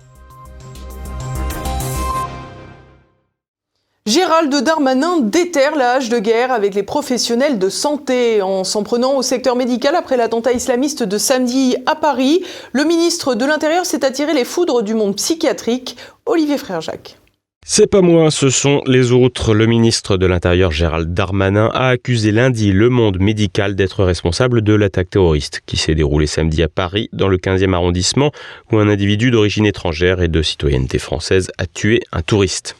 Gérald 4.07 4.53
Darmanin 4.63 5.19
déterre 5.19 5.75
la 5.75 5.93
hache 5.93 6.09
de 6.09 6.17
guerre 6.17 6.51
avec 6.51 6.73
les 6.73 6.83
professionnels 6.83 7.59
de 7.59 7.69
santé. 7.69 8.41
En 8.41 8.63
s'en 8.63 8.83
prenant 8.83 9.15
au 9.15 9.21
secteur 9.21 9.55
médical 9.55 9.95
après 9.95 10.17
l'attentat 10.17 10.53
islamiste 10.53 11.03
de 11.03 11.17
samedi 11.17 11.75
à 11.85 11.95
Paris, 11.95 12.43
le 12.73 12.83
ministre 12.83 13.35
de 13.35 13.45
l'Intérieur 13.45 13.85
s'est 13.85 14.03
attiré 14.03 14.33
les 14.33 14.43
foudres 14.43 14.83
du 14.83 14.95
monde 14.95 15.15
psychiatrique, 15.15 15.97
Olivier 16.25 16.57
Frère-Jacques. 16.57 17.20
C'est 17.65 17.87
pas 17.87 18.01
moi, 18.01 18.31
ce 18.31 18.49
sont 18.49 18.81
les 18.87 19.11
autres. 19.11 19.53
Le 19.53 19.65
ministre 19.65 20.17
de 20.17 20.25
l'Intérieur 20.25 20.71
Gérald 20.71 21.13
Darmanin 21.13 21.69
a 21.73 21.89
accusé 21.89 22.31
lundi 22.31 22.71
le 22.71 22.89
monde 22.89 23.19
médical 23.19 23.75
d'être 23.75 24.03
responsable 24.03 24.61
de 24.61 24.73
l'attaque 24.73 25.11
terroriste 25.11 25.61
qui 25.65 25.77
s'est 25.77 25.95
déroulée 25.95 26.27
samedi 26.27 26.63
à 26.63 26.67
Paris 26.67 27.07
dans 27.13 27.27
le 27.27 27.37
15e 27.37 27.73
arrondissement 27.73 28.31
où 28.71 28.77
un 28.77 28.89
individu 28.89 29.31
d'origine 29.31 29.65
étrangère 29.65 30.21
et 30.21 30.27
de 30.27 30.41
citoyenneté 30.41 30.97
française 30.97 31.51
a 31.57 31.65
tué 31.67 32.01
un 32.11 32.21
touriste. 32.21 32.75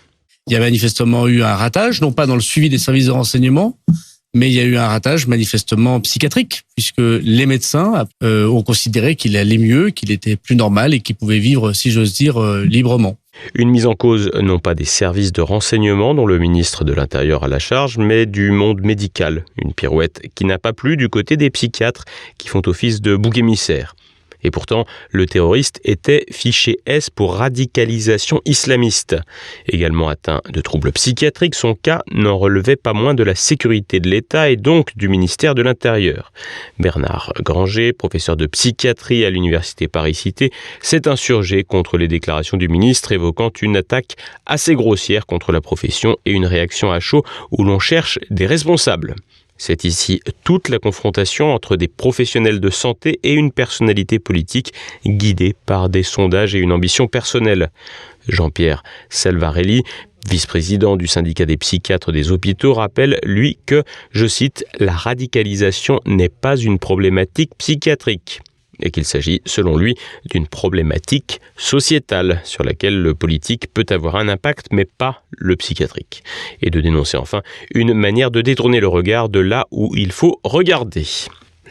Il 0.47 0.53
y 0.53 0.55
a 0.55 0.59
manifestement 0.59 1.27
eu 1.27 1.43
un 1.43 1.55
ratage, 1.55 2.01
non 2.01 2.11
pas 2.11 2.25
dans 2.25 2.35
le 2.35 2.41
suivi 2.41 2.67
des 2.67 2.79
services 2.79 3.05
de 3.05 3.11
renseignement, 3.11 3.77
mais 4.33 4.49
il 4.49 4.53
y 4.53 4.59
a 4.59 4.63
eu 4.63 4.77
un 4.77 4.87
ratage 4.87 5.27
manifestement 5.27 5.99
psychiatrique, 6.01 6.63
puisque 6.75 6.97
les 6.97 7.45
médecins 7.45 8.07
euh, 8.23 8.47
ont 8.47 8.63
considéré 8.63 9.15
qu'il 9.15 9.37
allait 9.37 9.57
mieux, 9.59 9.91
qu'il 9.91 10.11
était 10.11 10.35
plus 10.35 10.55
normal 10.55 10.93
et 10.93 11.01
qu'il 11.01 11.15
pouvait 11.15 11.39
vivre, 11.39 11.73
si 11.73 11.91
j'ose 11.91 12.13
dire, 12.13 12.41
euh, 12.41 12.65
librement. 12.65 13.17
Une 13.53 13.69
mise 13.69 13.85
en 13.85 13.95
cause 13.95 14.31
non 14.41 14.59
pas 14.59 14.75
des 14.75 14.85
services 14.85 15.33
de 15.33 15.41
renseignement 15.41 16.13
dont 16.13 16.25
le 16.25 16.37
ministre 16.37 16.83
de 16.83 16.93
l'Intérieur 16.93 17.43
a 17.43 17.47
la 17.47 17.59
charge, 17.59 17.97
mais 17.97 18.25
du 18.25 18.51
monde 18.51 18.81
médical. 18.81 19.45
Une 19.57 19.73
pirouette 19.73 20.21
qui 20.35 20.45
n'a 20.45 20.57
pas 20.57 20.73
plu 20.73 20.95
du 20.95 21.09
côté 21.09 21.37
des 21.37 21.49
psychiatres 21.49 22.05
qui 22.37 22.47
font 22.47 22.61
office 22.65 23.01
de 23.01 23.15
bouc 23.15 23.37
émissaire. 23.37 23.95
Et 24.43 24.51
pourtant, 24.51 24.85
le 25.11 25.25
terroriste 25.25 25.79
était 25.83 26.25
fiché 26.31 26.79
S 26.85 27.09
pour 27.09 27.35
radicalisation 27.35 28.41
islamiste. 28.45 29.15
Également 29.67 30.09
atteint 30.09 30.41
de 30.49 30.61
troubles 30.61 30.91
psychiatriques, 30.91 31.55
son 31.55 31.75
cas 31.75 32.01
n'en 32.11 32.37
relevait 32.37 32.75
pas 32.75 32.93
moins 32.93 33.13
de 33.13 33.23
la 33.23 33.35
sécurité 33.35 33.99
de 33.99 34.09
l'État 34.09 34.49
et 34.49 34.55
donc 34.55 34.95
du 34.95 35.09
ministère 35.09 35.55
de 35.55 35.61
l'Intérieur. 35.61 36.31
Bernard 36.79 37.33
Granger, 37.41 37.93
professeur 37.93 38.37
de 38.37 38.45
psychiatrie 38.45 39.25
à 39.25 39.29
l'université 39.29 39.87
Paris-Cité, 39.87 40.51
s'est 40.81 41.07
insurgé 41.07 41.63
contre 41.63 41.97
les 41.97 42.07
déclarations 42.07 42.57
du 42.57 42.67
ministre 42.67 43.11
évoquant 43.11 43.51
une 43.61 43.77
attaque 43.77 44.15
assez 44.45 44.75
grossière 44.75 45.25
contre 45.25 45.51
la 45.51 45.61
profession 45.61 46.17
et 46.25 46.31
une 46.31 46.45
réaction 46.45 46.91
à 46.91 46.99
chaud 46.99 47.23
où 47.51 47.63
l'on 47.63 47.79
cherche 47.79 48.19
des 48.29 48.45
responsables. 48.45 49.15
C'est 49.63 49.83
ici 49.83 50.21
toute 50.43 50.69
la 50.69 50.79
confrontation 50.79 51.53
entre 51.53 51.75
des 51.75 51.87
professionnels 51.87 52.59
de 52.59 52.71
santé 52.71 53.19
et 53.21 53.33
une 53.33 53.51
personnalité 53.51 54.17
politique 54.17 54.73
guidée 55.05 55.55
par 55.67 55.87
des 55.87 56.01
sondages 56.01 56.55
et 56.55 56.57
une 56.57 56.71
ambition 56.71 57.05
personnelle. 57.05 57.69
Jean-Pierre 58.27 58.81
Salvarelli, 59.09 59.83
vice-président 60.27 60.97
du 60.97 61.05
syndicat 61.05 61.45
des 61.45 61.57
psychiatres 61.57 62.11
des 62.11 62.31
hôpitaux, 62.31 62.73
rappelle, 62.73 63.19
lui, 63.21 63.59
que, 63.67 63.83
je 64.09 64.25
cite, 64.25 64.65
la 64.79 64.93
radicalisation 64.93 65.99
n'est 66.07 66.29
pas 66.29 66.57
une 66.57 66.79
problématique 66.79 67.51
psychiatrique 67.59 68.41
et 68.81 68.91
qu'il 68.91 69.05
s'agit, 69.05 69.41
selon 69.45 69.77
lui, 69.77 69.95
d'une 70.29 70.47
problématique 70.47 71.41
sociétale 71.57 72.41
sur 72.43 72.63
laquelle 72.63 73.01
le 73.01 73.13
politique 73.13 73.73
peut 73.73 73.85
avoir 73.89 74.15
un 74.15 74.27
impact, 74.27 74.67
mais 74.71 74.85
pas 74.85 75.23
le 75.31 75.55
psychiatrique. 75.55 76.23
Et 76.61 76.69
de 76.69 76.81
dénoncer 76.81 77.17
enfin 77.17 77.41
une 77.73 77.93
manière 77.93 78.31
de 78.31 78.41
détourner 78.41 78.79
le 78.79 78.87
regard 78.87 79.29
de 79.29 79.39
là 79.39 79.67
où 79.71 79.95
il 79.95 80.11
faut 80.11 80.39
regarder. 80.43 81.05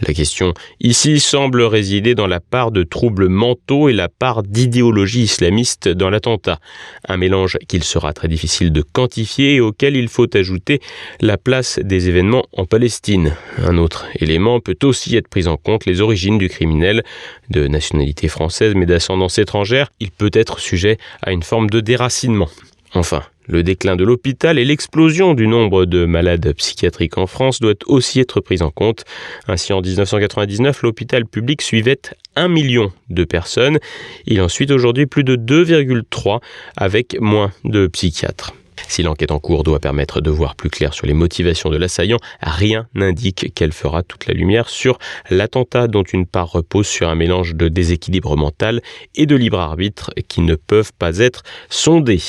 La 0.00 0.14
question 0.14 0.54
ici 0.80 1.20
semble 1.20 1.62
résider 1.62 2.14
dans 2.14 2.26
la 2.26 2.40
part 2.40 2.70
de 2.70 2.82
troubles 2.82 3.28
mentaux 3.28 3.88
et 3.88 3.92
la 3.92 4.08
part 4.08 4.42
d'idéologie 4.42 5.22
islamiste 5.22 5.88
dans 5.88 6.08
l'attentat. 6.08 6.58
Un 7.06 7.18
mélange 7.18 7.58
qu'il 7.68 7.84
sera 7.84 8.12
très 8.12 8.28
difficile 8.28 8.72
de 8.72 8.82
quantifier 8.82 9.56
et 9.56 9.60
auquel 9.60 9.96
il 9.96 10.08
faut 10.08 10.34
ajouter 10.34 10.80
la 11.20 11.36
place 11.36 11.78
des 11.82 12.08
événements 12.08 12.46
en 12.52 12.64
Palestine. 12.64 13.36
Un 13.58 13.76
autre 13.76 14.06
élément 14.18 14.60
peut 14.60 14.78
aussi 14.84 15.16
être 15.16 15.28
pris 15.28 15.46
en 15.46 15.58
compte, 15.58 15.84
les 15.84 16.00
origines 16.00 16.38
du 16.38 16.48
criminel 16.48 17.02
de 17.50 17.66
nationalité 17.66 18.28
française 18.28 18.74
mais 18.74 18.86
d'ascendance 18.86 19.38
étrangère. 19.38 19.92
Il 20.00 20.10
peut 20.10 20.30
être 20.32 20.60
sujet 20.60 20.96
à 21.22 21.32
une 21.32 21.42
forme 21.42 21.68
de 21.68 21.80
déracinement. 21.80 22.48
Enfin, 22.92 23.22
le 23.46 23.62
déclin 23.62 23.96
de 23.96 24.04
l'hôpital 24.04 24.58
et 24.58 24.64
l'explosion 24.64 25.34
du 25.34 25.46
nombre 25.46 25.84
de 25.84 26.06
malades 26.06 26.52
psychiatriques 26.54 27.18
en 27.18 27.26
France 27.26 27.60
doit 27.60 27.74
aussi 27.86 28.20
être 28.20 28.40
pris 28.40 28.62
en 28.62 28.70
compte. 28.70 29.04
Ainsi, 29.48 29.72
en 29.72 29.80
1999, 29.80 30.82
l'hôpital 30.82 31.24
public 31.26 31.62
suivait 31.62 32.00
1 32.36 32.48
million 32.48 32.92
de 33.08 33.24
personnes. 33.24 33.78
Il 34.26 34.40
en 34.40 34.48
suit 34.48 34.70
aujourd'hui 34.72 35.06
plus 35.06 35.24
de 35.24 35.36
2,3 35.36 36.40
avec 36.76 37.16
moins 37.20 37.52
de 37.64 37.86
psychiatres. 37.86 38.54
Si 38.88 39.02
l'enquête 39.02 39.30
en 39.30 39.38
cours 39.38 39.62
doit 39.62 39.80
permettre 39.80 40.20
de 40.20 40.30
voir 40.30 40.54
plus 40.54 40.70
clair 40.70 40.94
sur 40.94 41.06
les 41.06 41.14
motivations 41.14 41.70
de 41.70 41.76
l'assaillant, 41.76 42.18
rien 42.40 42.86
n'indique 42.94 43.52
qu'elle 43.54 43.72
fera 43.72 44.02
toute 44.02 44.26
la 44.26 44.34
lumière 44.34 44.68
sur 44.68 44.98
l'attentat 45.30 45.88
dont 45.88 46.02
une 46.02 46.26
part 46.26 46.50
repose 46.50 46.86
sur 46.86 47.08
un 47.08 47.14
mélange 47.14 47.54
de 47.54 47.68
déséquilibre 47.68 48.36
mental 48.36 48.82
et 49.14 49.26
de 49.26 49.36
libre 49.36 49.60
arbitre 49.60 50.10
qui 50.28 50.40
ne 50.40 50.54
peuvent 50.54 50.92
pas 50.98 51.18
être 51.18 51.42
sondés. 51.68 52.22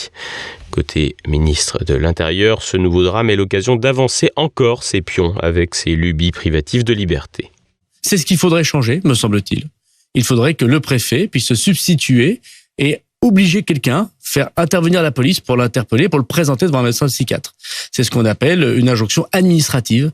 Côté 0.71 1.17
ministre 1.27 1.83
de 1.83 1.95
l'Intérieur, 1.95 2.63
ce 2.63 2.77
nouveau 2.77 3.03
drame 3.03 3.29
est 3.29 3.35
l'occasion 3.35 3.75
d'avancer 3.75 4.31
encore 4.37 4.83
ses 4.83 5.01
pions 5.01 5.37
avec 5.39 5.75
ses 5.75 5.95
lubies 5.95 6.31
privatives 6.31 6.85
de 6.85 6.93
liberté. 6.93 7.51
C'est 8.01 8.17
ce 8.17 8.25
qu'il 8.25 8.37
faudrait 8.37 8.63
changer, 8.63 9.01
me 9.03 9.13
semble-t-il. 9.13 9.65
il 10.15 10.23
faudrait 10.23 10.53
que 10.53 10.65
le 10.65 10.79
préfet 10.79 11.27
puisse 11.27 11.47
se 11.47 11.55
substituer 11.55 12.41
et 12.77 13.01
obliger 13.21 13.63
quelqu'un, 13.63 14.09
faire 14.19 14.49
intervenir 14.57 15.01
la 15.03 15.11
police 15.11 15.39
pour 15.39 15.57
l'interpeller, 15.57 16.09
pour 16.09 16.19
le 16.19 16.25
présenter 16.25 16.65
devant 16.65 16.79
un 16.79 16.83
médecin 16.83 17.07
psychiatre. 17.07 17.53
C'est 17.91 18.03
ce 18.03 18.11
qu'on 18.11 18.25
appelle 18.25 18.63
une 18.77 18.89
injonction 18.89 19.27
administrative 19.31 20.11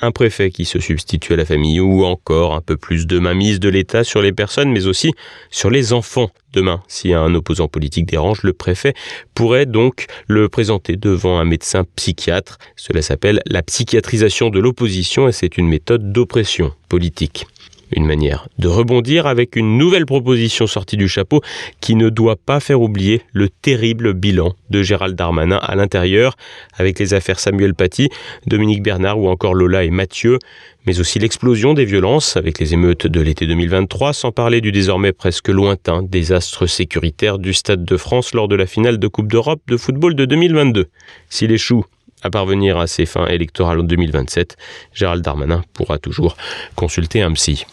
un 0.00 0.10
préfet 0.10 0.50
qui 0.50 0.64
se 0.64 0.78
substitue 0.78 1.32
à 1.32 1.36
la 1.36 1.44
famille 1.44 1.80
ou 1.80 2.04
encore 2.04 2.54
un 2.54 2.60
peu 2.60 2.76
plus 2.76 3.06
de 3.06 3.18
mainmise 3.18 3.60
de 3.60 3.68
l'État 3.68 4.04
sur 4.04 4.22
les 4.22 4.32
personnes 4.32 4.70
mais 4.70 4.86
aussi 4.86 5.12
sur 5.50 5.70
les 5.70 5.92
enfants. 5.92 6.30
Demain, 6.52 6.82
si 6.88 7.12
un 7.12 7.34
opposant 7.34 7.68
politique 7.68 8.06
dérange, 8.06 8.42
le 8.42 8.52
préfet 8.52 8.94
pourrait 9.34 9.66
donc 9.66 10.06
le 10.26 10.48
présenter 10.48 10.96
devant 10.96 11.38
un 11.38 11.44
médecin 11.44 11.84
psychiatre. 11.96 12.58
Cela 12.76 13.02
s'appelle 13.02 13.40
la 13.46 13.62
psychiatrisation 13.62 14.50
de 14.50 14.58
l'opposition 14.58 15.28
et 15.28 15.32
c'est 15.32 15.58
une 15.58 15.68
méthode 15.68 16.12
d'oppression 16.12 16.72
politique. 16.88 17.46
Une 17.92 18.04
manière 18.04 18.48
de 18.58 18.66
rebondir 18.66 19.26
avec 19.26 19.54
une 19.54 19.78
nouvelle 19.78 20.06
proposition 20.06 20.66
sortie 20.66 20.96
du 20.96 21.06
chapeau 21.06 21.40
qui 21.80 21.94
ne 21.94 22.08
doit 22.08 22.34
pas 22.34 22.58
faire 22.58 22.80
oublier 22.80 23.22
le 23.32 23.48
terrible 23.48 24.12
bilan 24.12 24.54
de 24.70 24.82
Gérald 24.82 25.14
Darmanin 25.14 25.58
à 25.58 25.76
l'intérieur 25.76 26.36
avec 26.76 26.98
les 26.98 27.14
affaires 27.14 27.38
Samuel 27.38 27.74
Paty, 27.74 28.08
Dominique 28.46 28.82
Bernard 28.82 29.20
ou 29.20 29.28
encore 29.28 29.54
Lola 29.54 29.84
et 29.84 29.90
Mathieu, 29.90 30.40
mais 30.84 30.98
aussi 30.98 31.20
l'explosion 31.20 31.74
des 31.74 31.84
violences 31.84 32.36
avec 32.36 32.58
les 32.58 32.74
émeutes 32.74 33.06
de 33.06 33.20
l'été 33.20 33.46
2023, 33.46 34.12
sans 34.12 34.32
parler 34.32 34.60
du 34.60 34.72
désormais 34.72 35.12
presque 35.12 35.48
lointain 35.48 36.02
désastre 36.02 36.66
sécuritaire 36.66 37.38
du 37.38 37.54
Stade 37.54 37.84
de 37.84 37.96
France 37.96 38.34
lors 38.34 38.48
de 38.48 38.56
la 38.56 38.66
finale 38.66 38.98
de 38.98 39.06
Coupe 39.06 39.30
d'Europe 39.30 39.60
de 39.68 39.76
football 39.76 40.16
de 40.16 40.24
2022. 40.24 40.88
S'il 41.28 41.52
échoue 41.52 41.84
à 42.26 42.30
parvenir 42.30 42.76
à 42.76 42.86
ses 42.86 43.06
fins 43.06 43.26
électorales 43.26 43.80
en 43.80 43.84
2027, 43.84 44.56
Gérald 44.92 45.22
Darmanin 45.24 45.62
pourra 45.72 45.98
toujours 45.98 46.36
consulter 46.74 47.22
un 47.22 47.32
psy. 47.32 47.64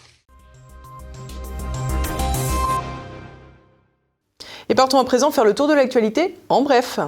Et 4.69 4.75
partons 4.75 4.99
à 4.99 5.03
présent 5.03 5.31
faire 5.31 5.43
le 5.43 5.53
tour 5.53 5.67
de 5.67 5.73
l'actualité 5.73 6.35
en 6.49 6.61
bref. 6.61 6.99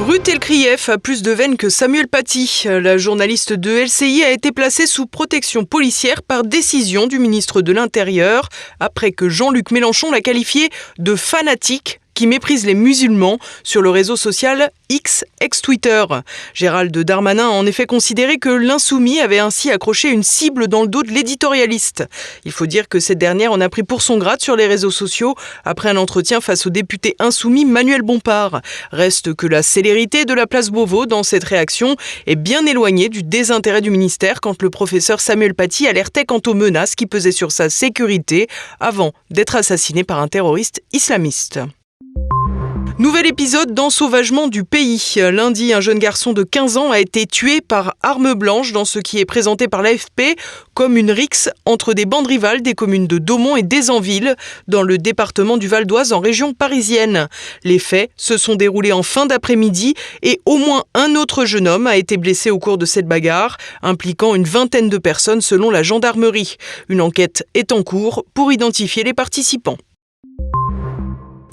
Ruth 0.00 0.28
Elkrieff 0.28 0.88
a 0.88 0.98
plus 0.98 1.22
de 1.22 1.30
veine 1.30 1.56
que 1.56 1.68
Samuel 1.68 2.08
Paty. 2.08 2.64
La 2.66 2.98
journaliste 2.98 3.52
de 3.52 3.84
LCI 3.84 4.24
a 4.24 4.32
été 4.32 4.52
placée 4.52 4.86
sous 4.86 5.06
protection 5.06 5.64
policière 5.64 6.22
par 6.22 6.42
décision 6.42 7.06
du 7.06 7.18
ministre 7.18 7.62
de 7.62 7.72
l'Intérieur 7.72 8.48
après 8.80 9.12
que 9.12 9.28
Jean-Luc 9.28 9.70
Mélenchon 9.70 10.10
l'a 10.10 10.20
qualifiée 10.20 10.68
de 10.98 11.14
fanatique 11.14 12.00
qui 12.14 12.26
méprise 12.26 12.64
les 12.66 12.74
musulmans 12.74 13.38
sur 13.62 13.82
le 13.82 13.90
réseau 13.90 14.16
social 14.16 14.70
X, 14.88 15.24
ex-Twitter. 15.40 16.04
Gérald 16.52 16.96
Darmanin 16.96 17.46
a 17.46 17.50
en 17.50 17.66
effet 17.66 17.86
considéré 17.86 18.38
que 18.38 18.48
l'insoumis 18.48 19.20
avait 19.20 19.38
ainsi 19.38 19.70
accroché 19.70 20.10
une 20.10 20.22
cible 20.22 20.68
dans 20.68 20.82
le 20.82 20.88
dos 20.88 21.02
de 21.02 21.10
l'éditorialiste. 21.10 22.04
Il 22.44 22.52
faut 22.52 22.66
dire 22.66 22.88
que 22.88 23.00
cette 23.00 23.18
dernière 23.18 23.52
en 23.52 23.60
a 23.60 23.68
pris 23.68 23.82
pour 23.82 24.02
son 24.02 24.18
grade 24.18 24.40
sur 24.40 24.56
les 24.56 24.66
réseaux 24.66 24.90
sociaux 24.90 25.34
après 25.64 25.88
un 25.88 25.96
entretien 25.96 26.40
face 26.40 26.66
au 26.66 26.70
député 26.70 27.16
insoumis 27.18 27.64
Manuel 27.64 28.02
Bompard. 28.02 28.60
Reste 28.92 29.34
que 29.34 29.46
la 29.46 29.62
célérité 29.62 30.24
de 30.24 30.34
la 30.34 30.46
place 30.46 30.70
Beauvau 30.70 31.06
dans 31.06 31.22
cette 31.22 31.44
réaction 31.44 31.96
est 32.26 32.36
bien 32.36 32.64
éloignée 32.66 33.08
du 33.08 33.22
désintérêt 33.22 33.80
du 33.80 33.90
ministère 33.90 34.40
quand 34.40 34.62
le 34.62 34.70
professeur 34.70 35.20
Samuel 35.20 35.54
Paty 35.54 35.86
alertait 35.86 36.24
quant 36.24 36.42
aux 36.46 36.54
menaces 36.54 36.94
qui 36.94 37.06
pesaient 37.06 37.32
sur 37.32 37.52
sa 37.52 37.70
sécurité 37.70 38.48
avant 38.80 39.12
d'être 39.30 39.56
assassiné 39.56 40.04
par 40.04 40.20
un 40.20 40.28
terroriste 40.28 40.82
islamiste. 40.92 41.60
Nouvel 43.04 43.26
épisode 43.26 43.74
d'ensauvagement 43.74 44.48
du 44.48 44.64
pays. 44.64 45.16
Lundi, 45.18 45.74
un 45.74 45.82
jeune 45.82 45.98
garçon 45.98 46.32
de 46.32 46.42
15 46.42 46.78
ans 46.78 46.90
a 46.90 47.00
été 47.00 47.26
tué 47.26 47.60
par 47.60 47.96
arme 48.02 48.32
blanche 48.32 48.72
dans 48.72 48.86
ce 48.86 48.98
qui 48.98 49.18
est 49.18 49.26
présenté 49.26 49.68
par 49.68 49.82
l'AFP 49.82 50.38
comme 50.72 50.96
une 50.96 51.10
rixe 51.10 51.50
entre 51.66 51.92
des 51.92 52.06
bandes 52.06 52.26
rivales 52.26 52.62
des 52.62 52.72
communes 52.72 53.06
de 53.06 53.18
Daumont 53.18 53.56
et 53.56 53.62
d'Ezanville, 53.62 54.36
dans 54.68 54.80
le 54.80 54.96
département 54.96 55.58
du 55.58 55.68
Val 55.68 55.84
d'Oise 55.84 56.14
en 56.14 56.20
région 56.20 56.54
parisienne. 56.54 57.28
Les 57.62 57.78
faits 57.78 58.10
se 58.16 58.38
sont 58.38 58.54
déroulés 58.54 58.92
en 58.92 59.02
fin 59.02 59.26
d'après-midi 59.26 59.92
et 60.22 60.40
au 60.46 60.56
moins 60.56 60.84
un 60.94 61.14
autre 61.14 61.44
jeune 61.44 61.68
homme 61.68 61.86
a 61.86 61.98
été 61.98 62.16
blessé 62.16 62.50
au 62.50 62.58
cours 62.58 62.78
de 62.78 62.86
cette 62.86 63.06
bagarre, 63.06 63.58
impliquant 63.82 64.34
une 64.34 64.44
vingtaine 64.44 64.88
de 64.88 64.96
personnes 64.96 65.42
selon 65.42 65.68
la 65.68 65.82
gendarmerie. 65.82 66.56
Une 66.88 67.02
enquête 67.02 67.46
est 67.52 67.70
en 67.70 67.82
cours 67.82 68.24
pour 68.32 68.50
identifier 68.50 69.04
les 69.04 69.12
participants. 69.12 69.76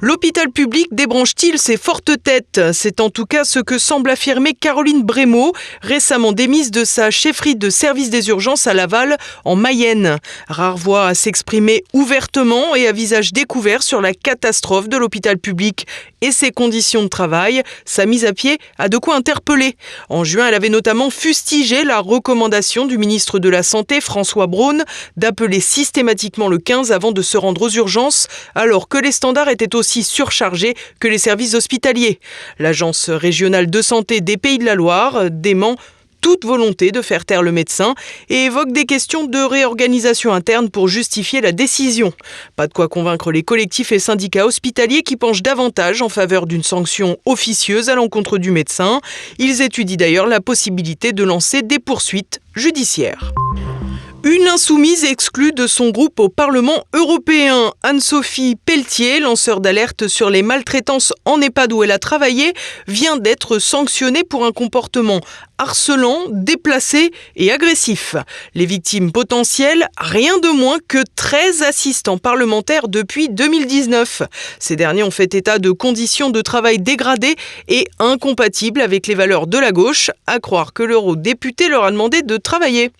L'hôpital 0.03 0.49
public 0.49 0.87
débranche-t-il 0.91 1.59
ses 1.59 1.77
fortes 1.77 2.11
têtes? 2.23 2.59
C'est 2.73 3.01
en 3.01 3.11
tout 3.11 3.27
cas 3.27 3.43
ce 3.43 3.59
que 3.59 3.77
semble 3.77 4.09
affirmer 4.09 4.55
Caroline 4.55 5.03
Brémaud, 5.03 5.53
récemment 5.83 6.31
démise 6.31 6.71
de 6.71 6.83
sa 6.83 7.11
chefferie 7.11 7.55
de 7.55 7.69
service 7.69 8.09
des 8.09 8.29
urgences 8.29 8.65
à 8.65 8.73
Laval, 8.73 9.17
en 9.45 9.55
Mayenne. 9.55 10.17
Rare 10.47 10.75
voix 10.75 11.05
à 11.05 11.13
s'exprimer 11.13 11.83
ouvertement 11.93 12.75
et 12.75 12.87
à 12.87 12.93
visage 12.93 13.31
découvert 13.31 13.83
sur 13.83 14.01
la 14.01 14.15
catastrophe 14.15 14.89
de 14.89 14.97
l'hôpital 14.97 15.37
public 15.37 15.85
et 16.21 16.31
ses 16.31 16.49
conditions 16.49 17.03
de 17.03 17.07
travail. 17.07 17.61
Sa 17.85 18.07
mise 18.07 18.25
à 18.25 18.33
pied 18.33 18.57
a 18.79 18.89
de 18.89 18.97
quoi 18.97 19.15
interpeller. 19.15 19.75
En 20.09 20.23
juin, 20.23 20.47
elle 20.47 20.55
avait 20.55 20.69
notamment 20.69 21.11
fustigé 21.11 21.83
la 21.83 21.99
recommandation 21.99 22.87
du 22.87 22.97
ministre 22.97 23.37
de 23.37 23.49
la 23.49 23.61
Santé, 23.61 24.01
François 24.01 24.47
Braun, 24.47 24.83
d'appeler 25.15 25.59
systématiquement 25.59 26.47
le 26.47 26.57
15 26.57 26.91
avant 26.91 27.11
de 27.11 27.21
se 27.21 27.37
rendre 27.37 27.61
aux 27.61 27.69
urgences, 27.69 28.27
alors 28.55 28.87
que 28.87 28.97
les 28.97 29.11
standards 29.11 29.49
étaient 29.49 29.75
aussi 29.75 29.90
surchargés 30.03 30.73
que 30.99 31.07
les 31.07 31.17
services 31.17 31.53
hospitaliers. 31.53 32.19
L'Agence 32.59 33.09
régionale 33.09 33.69
de 33.69 33.81
santé 33.81 34.21
des 34.21 34.37
Pays 34.37 34.57
de 34.57 34.65
la 34.65 34.75
Loire 34.75 35.29
dément 35.29 35.75
toute 36.21 36.45
volonté 36.45 36.91
de 36.91 37.01
faire 37.01 37.25
taire 37.25 37.41
le 37.41 37.51
médecin 37.51 37.95
et 38.29 38.45
évoque 38.45 38.71
des 38.71 38.85
questions 38.85 39.25
de 39.25 39.39
réorganisation 39.39 40.31
interne 40.31 40.69
pour 40.69 40.87
justifier 40.87 41.41
la 41.41 41.51
décision. 41.51 42.13
Pas 42.55 42.67
de 42.67 42.73
quoi 42.73 42.87
convaincre 42.87 43.31
les 43.31 43.43
collectifs 43.43 43.91
et 43.91 43.99
syndicats 43.99 44.45
hospitaliers 44.45 45.01
qui 45.01 45.17
penchent 45.17 45.41
davantage 45.41 46.01
en 46.01 46.09
faveur 46.09 46.45
d'une 46.45 46.63
sanction 46.63 47.17
officieuse 47.25 47.89
à 47.89 47.95
l'encontre 47.95 48.37
du 48.37 48.51
médecin. 48.51 49.01
Ils 49.39 49.61
étudient 49.61 49.97
d'ailleurs 49.97 50.27
la 50.27 50.39
possibilité 50.41 51.11
de 51.11 51.23
lancer 51.23 51.63
des 51.63 51.79
poursuites 51.79 52.39
judiciaires. 52.55 53.33
Une 54.23 54.47
insoumise 54.47 55.03
exclue 55.03 55.51
de 55.51 55.65
son 55.65 55.89
groupe 55.89 56.19
au 56.19 56.29
Parlement 56.29 56.83
européen, 56.93 57.73
Anne-Sophie 57.81 58.55
Pelletier, 58.55 59.19
lanceur 59.19 59.61
d'alerte 59.61 60.07
sur 60.07 60.29
les 60.29 60.43
maltraitances 60.43 61.11
en 61.25 61.41
EHPAD 61.41 61.73
où 61.73 61.81
elle 61.81 61.89
a 61.89 61.97
travaillé, 61.97 62.53
vient 62.87 63.17
d'être 63.17 63.57
sanctionnée 63.57 64.23
pour 64.23 64.45
un 64.45 64.51
comportement 64.51 65.21
harcelant, 65.57 66.19
déplacé 66.29 67.09
et 67.35 67.51
agressif. 67.51 68.15
Les 68.53 68.67
victimes 68.67 69.11
potentielles, 69.11 69.87
rien 69.97 70.37
de 70.37 70.49
moins 70.49 70.77
que 70.87 70.99
13 71.15 71.63
assistants 71.63 72.19
parlementaires 72.19 72.89
depuis 72.89 73.27
2019. 73.27 74.21
Ces 74.59 74.75
derniers 74.75 75.03
ont 75.03 75.09
fait 75.09 75.33
état 75.33 75.57
de 75.57 75.71
conditions 75.71 76.29
de 76.29 76.41
travail 76.41 76.77
dégradées 76.77 77.35
et 77.67 77.87
incompatibles 77.97 78.81
avec 78.81 79.07
les 79.07 79.15
valeurs 79.15 79.47
de 79.47 79.57
la 79.57 79.71
gauche, 79.71 80.11
à 80.27 80.37
croire 80.37 80.73
que 80.73 80.83
l'eurodéputé 80.83 81.69
leur 81.69 81.85
a 81.85 81.91
demandé 81.91 82.21
de 82.21 82.37
travailler. 82.37 82.91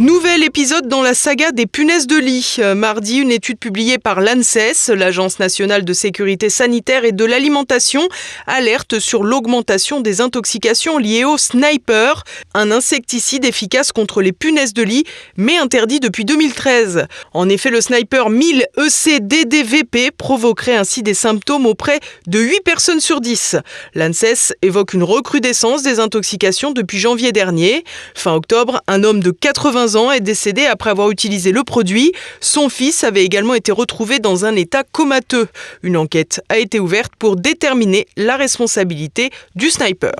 Nouvel 0.00 0.44
épisode 0.44 0.88
dans 0.88 1.02
la 1.02 1.12
saga 1.12 1.52
des 1.52 1.66
punaises 1.66 2.06
de 2.06 2.16
lit. 2.16 2.56
Euh, 2.58 2.74
mardi, 2.74 3.18
une 3.18 3.30
étude 3.30 3.58
publiée 3.58 3.98
par 3.98 4.22
l'ANSES, 4.22 4.88
l'Agence 4.88 5.38
nationale 5.38 5.84
de 5.84 5.92
sécurité 5.92 6.48
sanitaire 6.48 7.04
et 7.04 7.12
de 7.12 7.26
l'alimentation, 7.26 8.08
alerte 8.46 8.98
sur 8.98 9.22
l'augmentation 9.22 10.00
des 10.00 10.22
intoxications 10.22 10.96
liées 10.96 11.26
au 11.26 11.36
sniper, 11.36 12.24
un 12.54 12.70
insecticide 12.70 13.44
efficace 13.44 13.92
contre 13.92 14.22
les 14.22 14.32
punaises 14.32 14.72
de 14.72 14.82
lit, 14.82 15.04
mais 15.36 15.58
interdit 15.58 16.00
depuis 16.00 16.24
2013. 16.24 17.06
En 17.34 17.50
effet, 17.50 17.68
le 17.68 17.82
sniper 17.82 18.30
1000 18.30 18.68
ECDDVP 18.78 20.12
provoquerait 20.12 20.76
ainsi 20.76 21.02
des 21.02 21.12
symptômes 21.12 21.66
auprès 21.66 22.00
de 22.26 22.40
8 22.40 22.60
personnes 22.64 23.00
sur 23.00 23.20
10. 23.20 23.56
L'ANSES 23.94 24.54
évoque 24.62 24.94
une 24.94 25.02
recrudescence 25.02 25.82
des 25.82 26.00
intoxications 26.00 26.72
depuis 26.72 26.98
janvier 26.98 27.32
dernier. 27.32 27.84
Fin 28.14 28.32
octobre, 28.32 28.80
un 28.86 29.04
homme 29.04 29.22
de 29.22 29.30
80 29.30 29.89
ans 29.96 30.10
est 30.10 30.20
décédé 30.20 30.66
après 30.66 30.90
avoir 30.90 31.10
utilisé 31.10 31.52
le 31.52 31.64
produit. 31.64 32.12
Son 32.40 32.68
fils 32.68 33.04
avait 33.04 33.24
également 33.24 33.54
été 33.54 33.72
retrouvé 33.72 34.18
dans 34.18 34.44
un 34.44 34.56
état 34.56 34.84
comateux. 34.84 35.48
Une 35.82 35.96
enquête 35.96 36.40
a 36.48 36.58
été 36.58 36.80
ouverte 36.80 37.12
pour 37.18 37.36
déterminer 37.36 38.06
la 38.16 38.36
responsabilité 38.36 39.30
du 39.54 39.70
sniper. 39.70 40.14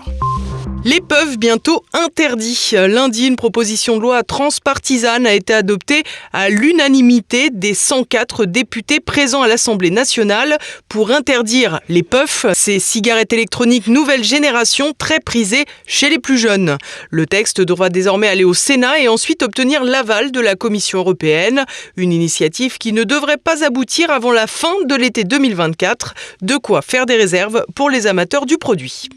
Les 0.83 1.01
bientôt 1.37 1.85
interdits. 1.93 2.71
Lundi, 2.73 3.27
une 3.27 3.37
proposition 3.37 3.97
de 3.97 4.03
loi 4.03 4.23
transpartisane 4.23 5.27
a 5.27 5.35
été 5.35 5.53
adoptée 5.53 6.05
à 6.33 6.49
l'unanimité 6.49 7.51
des 7.51 7.75
104 7.75 8.47
députés 8.47 8.99
présents 9.01 9.43
à 9.43 9.49
l'Assemblée 9.49 9.91
nationale 9.91 10.57
pour 10.89 11.11
interdire 11.11 11.81
les 11.91 12.03
puffs, 12.03 12.47
ces 12.55 12.79
cigarettes 12.79 13.33
électroniques 13.35 13.89
nouvelle 13.89 14.25
génération 14.25 14.95
très 14.97 15.21
prisées 15.21 15.67
chez 15.87 16.09
les 16.09 16.19
plus 16.19 16.39
jeunes. 16.39 16.79
Le 17.11 17.27
texte 17.27 17.61
devra 17.61 17.91
désormais 17.91 18.29
aller 18.29 18.45
au 18.45 18.55
Sénat 18.55 19.01
et 19.01 19.09
ensuite 19.09 19.43
obtenir 19.43 19.85
l'aval 19.85 20.33
de 20.33 20.41
la 20.41 20.55
Commission 20.55 21.01
européenne, 21.01 21.67
une 21.97 22.13
initiative 22.13 22.79
qui 22.79 22.95
ne 22.95 23.05
devrait 23.05 23.37
pas 23.37 23.65
aboutir 23.65 24.11
avant 24.11 24.33
la 24.33 24.47
fin 24.47 24.73
de 24.87 24.95
l'été 24.95 25.25
2024, 25.25 26.15
de 26.41 26.57
quoi 26.57 26.81
faire 26.81 27.05
des 27.05 27.17
réserves 27.17 27.65
pour 27.75 27.91
les 27.91 28.07
amateurs 28.07 28.47
du 28.47 28.57
produit. 28.57 29.09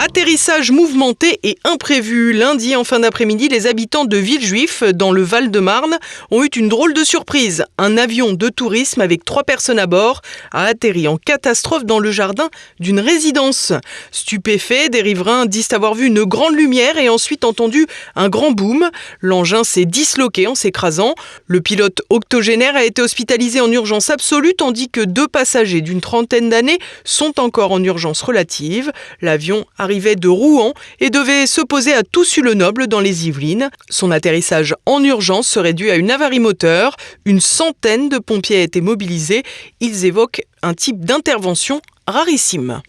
Atterrissage 0.00 0.70
mouvementé 0.70 1.40
et 1.42 1.58
imprévu. 1.64 2.32
Lundi 2.32 2.76
en 2.76 2.84
fin 2.84 3.00
d'après-midi, 3.00 3.48
les 3.48 3.66
habitants 3.66 4.04
de 4.04 4.16
Villejuif, 4.16 4.84
dans 4.84 5.10
le 5.10 5.22
Val-de-Marne, 5.22 5.98
ont 6.30 6.44
eu 6.44 6.46
une 6.54 6.68
drôle 6.68 6.94
de 6.94 7.02
surprise. 7.02 7.64
Un 7.78 7.98
avion 7.98 8.32
de 8.32 8.48
tourisme 8.48 9.00
avec 9.00 9.24
trois 9.24 9.42
personnes 9.42 9.80
à 9.80 9.88
bord 9.88 10.22
a 10.52 10.66
atterri 10.66 11.08
en 11.08 11.16
catastrophe 11.16 11.84
dans 11.84 11.98
le 11.98 12.12
jardin 12.12 12.48
d'une 12.78 13.00
résidence. 13.00 13.72
Stupéfaits, 14.12 14.88
des 14.92 15.02
riverains 15.02 15.46
disent 15.46 15.72
avoir 15.72 15.96
vu 15.96 16.06
une 16.06 16.22
grande 16.22 16.54
lumière 16.54 16.96
et 16.96 17.08
ensuite 17.08 17.42
entendu 17.42 17.84
un 18.14 18.28
grand 18.28 18.52
boom. 18.52 18.90
L'engin 19.20 19.64
s'est 19.64 19.84
disloqué 19.84 20.46
en 20.46 20.54
s'écrasant. 20.54 21.16
Le 21.48 21.60
pilote 21.60 22.02
octogénaire 22.08 22.76
a 22.76 22.84
été 22.84 23.02
hospitalisé 23.02 23.60
en 23.60 23.72
urgence 23.72 24.10
absolue 24.10 24.54
tandis 24.54 24.90
que 24.90 25.00
deux 25.00 25.26
passagers 25.26 25.80
d'une 25.80 26.00
trentaine 26.00 26.50
d'années 26.50 26.78
sont 27.02 27.40
encore 27.40 27.72
en 27.72 27.82
urgence 27.82 28.22
relative. 28.22 28.92
L'avion 29.22 29.66
a 29.76 29.87
arrivait 29.88 30.16
de 30.16 30.28
Rouen 30.28 30.74
et 31.00 31.08
devait 31.08 31.46
se 31.46 31.62
poser 31.62 31.94
à 31.94 32.02
Toussus-le-Noble 32.02 32.88
dans 32.88 33.00
les 33.00 33.26
Yvelines. 33.26 33.70
Son 33.88 34.10
atterrissage 34.10 34.74
en 34.84 35.02
urgence 35.02 35.48
serait 35.48 35.72
dû 35.72 35.90
à 35.90 35.96
une 35.96 36.10
avarie 36.10 36.40
moteur. 36.40 36.94
Une 37.24 37.40
centaine 37.40 38.10
de 38.10 38.18
pompiers 38.18 38.58
a 38.58 38.62
été 38.62 38.82
mobilisés. 38.82 39.44
Ils 39.80 40.04
évoquent 40.04 40.42
un 40.60 40.74
type 40.74 41.06
d'intervention 41.06 41.80
rarissime. 42.06 42.82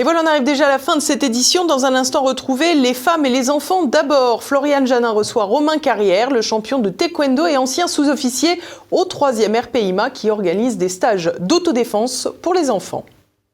Et 0.00 0.02
voilà, 0.02 0.22
on 0.24 0.26
arrive 0.26 0.44
déjà 0.44 0.64
à 0.64 0.70
la 0.70 0.78
fin 0.78 0.96
de 0.96 1.02
cette 1.02 1.22
édition. 1.22 1.66
Dans 1.66 1.84
un 1.84 1.94
instant, 1.94 2.22
retrouver 2.22 2.74
les 2.74 2.94
femmes 2.94 3.26
et 3.26 3.28
les 3.28 3.50
enfants. 3.50 3.84
D'abord, 3.84 4.42
Floriane 4.42 4.86
Janin 4.86 5.10
reçoit 5.10 5.44
Romain 5.44 5.76
Carrière, 5.76 6.30
le 6.30 6.40
champion 6.40 6.78
de 6.78 6.88
taekwondo 6.88 7.44
et 7.44 7.58
ancien 7.58 7.86
sous-officier 7.86 8.62
au 8.90 9.04
3e 9.04 9.60
RPIMA 9.60 10.08
qui 10.08 10.30
organise 10.30 10.78
des 10.78 10.88
stages 10.88 11.30
d'autodéfense 11.38 12.28
pour 12.40 12.54
les 12.54 12.70
enfants. 12.70 13.04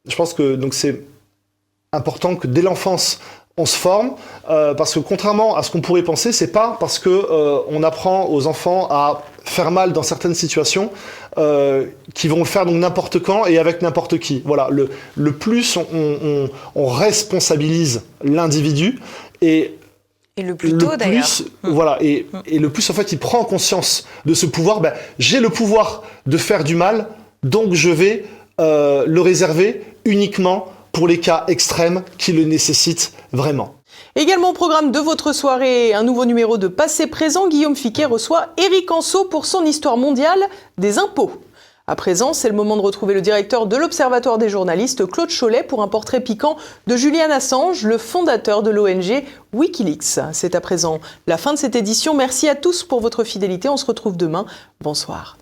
Je 0.07 0.15
pense 0.15 0.35
que 0.35 0.57
c'est 0.71 1.03
important 1.93 2.37
que 2.37 2.47
dès 2.47 2.63
l'enfance, 2.63 3.19
on 3.59 3.67
se 3.67 3.77
forme 3.77 4.13
euh, 4.49 4.73
parce 4.75 4.95
que 4.95 5.01
contrairement 5.01 5.57
à 5.57 5.65
ce 5.65 5.73
qu'on 5.73 5.81
pourrait 5.81 6.05
penser, 6.05 6.31
c'est 6.31 6.53
pas 6.53 6.77
parce 6.79 7.01
que 7.01 7.09
euh, 7.09 7.83
apprend 7.83 8.29
aux 8.29 8.47
enfants 8.47 8.87
à 8.91 9.23
faire 9.43 9.73
mal 9.73 9.93
dans 9.93 10.03
certaines 10.05 10.35
situations 10.35 10.91
euh, 11.38 11.87
qui 12.14 12.29
vont 12.29 12.38
le 12.38 12.44
faire 12.44 12.66
donc 12.66 12.77
n'importe 12.77 13.18
quand 13.18 13.46
et 13.46 13.59
avec 13.59 13.83
n'importe 13.83 14.18
qui. 14.18 14.42
Voilà, 14.44 14.68
le, 14.70 14.90
le 15.16 15.33
plus 15.33 15.77
on, 15.77 15.87
on, 15.92 16.51
on 16.75 16.87
responsabilise 16.87 18.03
l'individu 18.25 19.01
et 19.42 19.75
et 20.38 20.42
le 20.42 20.55
plus 20.55 20.77
tôt 20.77 20.96
d'ailleurs. 20.96 21.27
Mmh. 21.62 21.70
Voilà, 21.70 21.96
et, 22.03 22.27
mmh. 22.31 22.38
et, 22.46 22.59
le 22.59 22.68
plus 22.68 22.88
en 22.90 22.92
fait 22.92 23.11
il 23.12 23.18
prend 23.18 23.42
conscience 23.44 24.07
de 24.27 24.35
ce 24.35 24.44
pouvoir, 24.44 24.81
ben, 24.81 24.92
j'ai 25.18 25.40
le 25.40 25.49
pouvoir 25.49 26.03
de 26.27 26.37
faire 26.37 26.62
du 26.62 26.75
mal, 26.75 27.09
donc 27.42 27.72
je 27.72 27.88
vais 27.88 28.25
euh, 28.61 29.05
le 29.07 29.20
réserver 29.22 29.83
uniquement 30.05 30.72
pour 30.92 31.09
les 31.09 31.20
cas 31.20 31.44
extrêmes 31.49 32.03
qui 32.18 32.33
le 32.33 32.44
nécessitent 32.44 33.12
vraiment. 33.33 33.76
Également 34.15 34.51
au 34.51 34.53
programme 34.53 34.93
de 34.93 34.99
votre 34.99 35.33
soirée, 35.33 35.95
un 35.95 36.03
nouveau 36.03 36.25
numéro 36.25 36.59
de 36.59 36.69
Passé 36.69 37.07
Présent. 37.07 37.49
Guillaume 37.49 37.77
Fiquet 37.77 38.07
reçoit 38.07 38.49
Éric 38.57 38.91
Anso 38.91 39.25
pour 39.27 39.47
son 39.47 39.65
histoire 39.65 39.97
mondiale 39.97 40.41
des 40.79 40.99
impôts. 40.99 41.33
À 41.89 41.95
présent, 41.95 42.33
c'est 42.33 42.49
le 42.49 42.55
moment 42.55 42.77
de 42.77 42.83
retrouver 42.83 43.15
le 43.15 43.21
directeur 43.21 43.67
de 43.67 43.77
l'Observatoire 43.77 44.39
des 44.39 44.49
journalistes, 44.49 45.07
Claude 45.07 45.31
Cholet, 45.31 45.63
pour 45.63 45.83
un 45.83 45.89
portrait 45.89 46.21
piquant 46.21 46.57
de 46.89 46.97
Julian 46.97 47.31
Assange, 47.31 47.85
le 47.85 47.97
fondateur 47.97 48.65
de 48.65 48.71
l'ONG 48.71 49.23
Wikileaks. 49.53 50.21
C'est 50.33 50.57
à 50.57 50.61
présent 50.61 50.99
la 51.29 51.37
fin 51.37 51.53
de 51.53 51.59
cette 51.59 51.77
édition. 51.77 52.13
Merci 52.15 52.49
à 52.49 52.57
tous 52.57 52.83
pour 52.83 53.01
votre 53.01 53.23
fidélité. 53.23 53.69
On 53.69 53.77
se 53.77 53.87
retrouve 53.87 54.17
demain. 54.17 54.47
Bonsoir. 54.81 55.37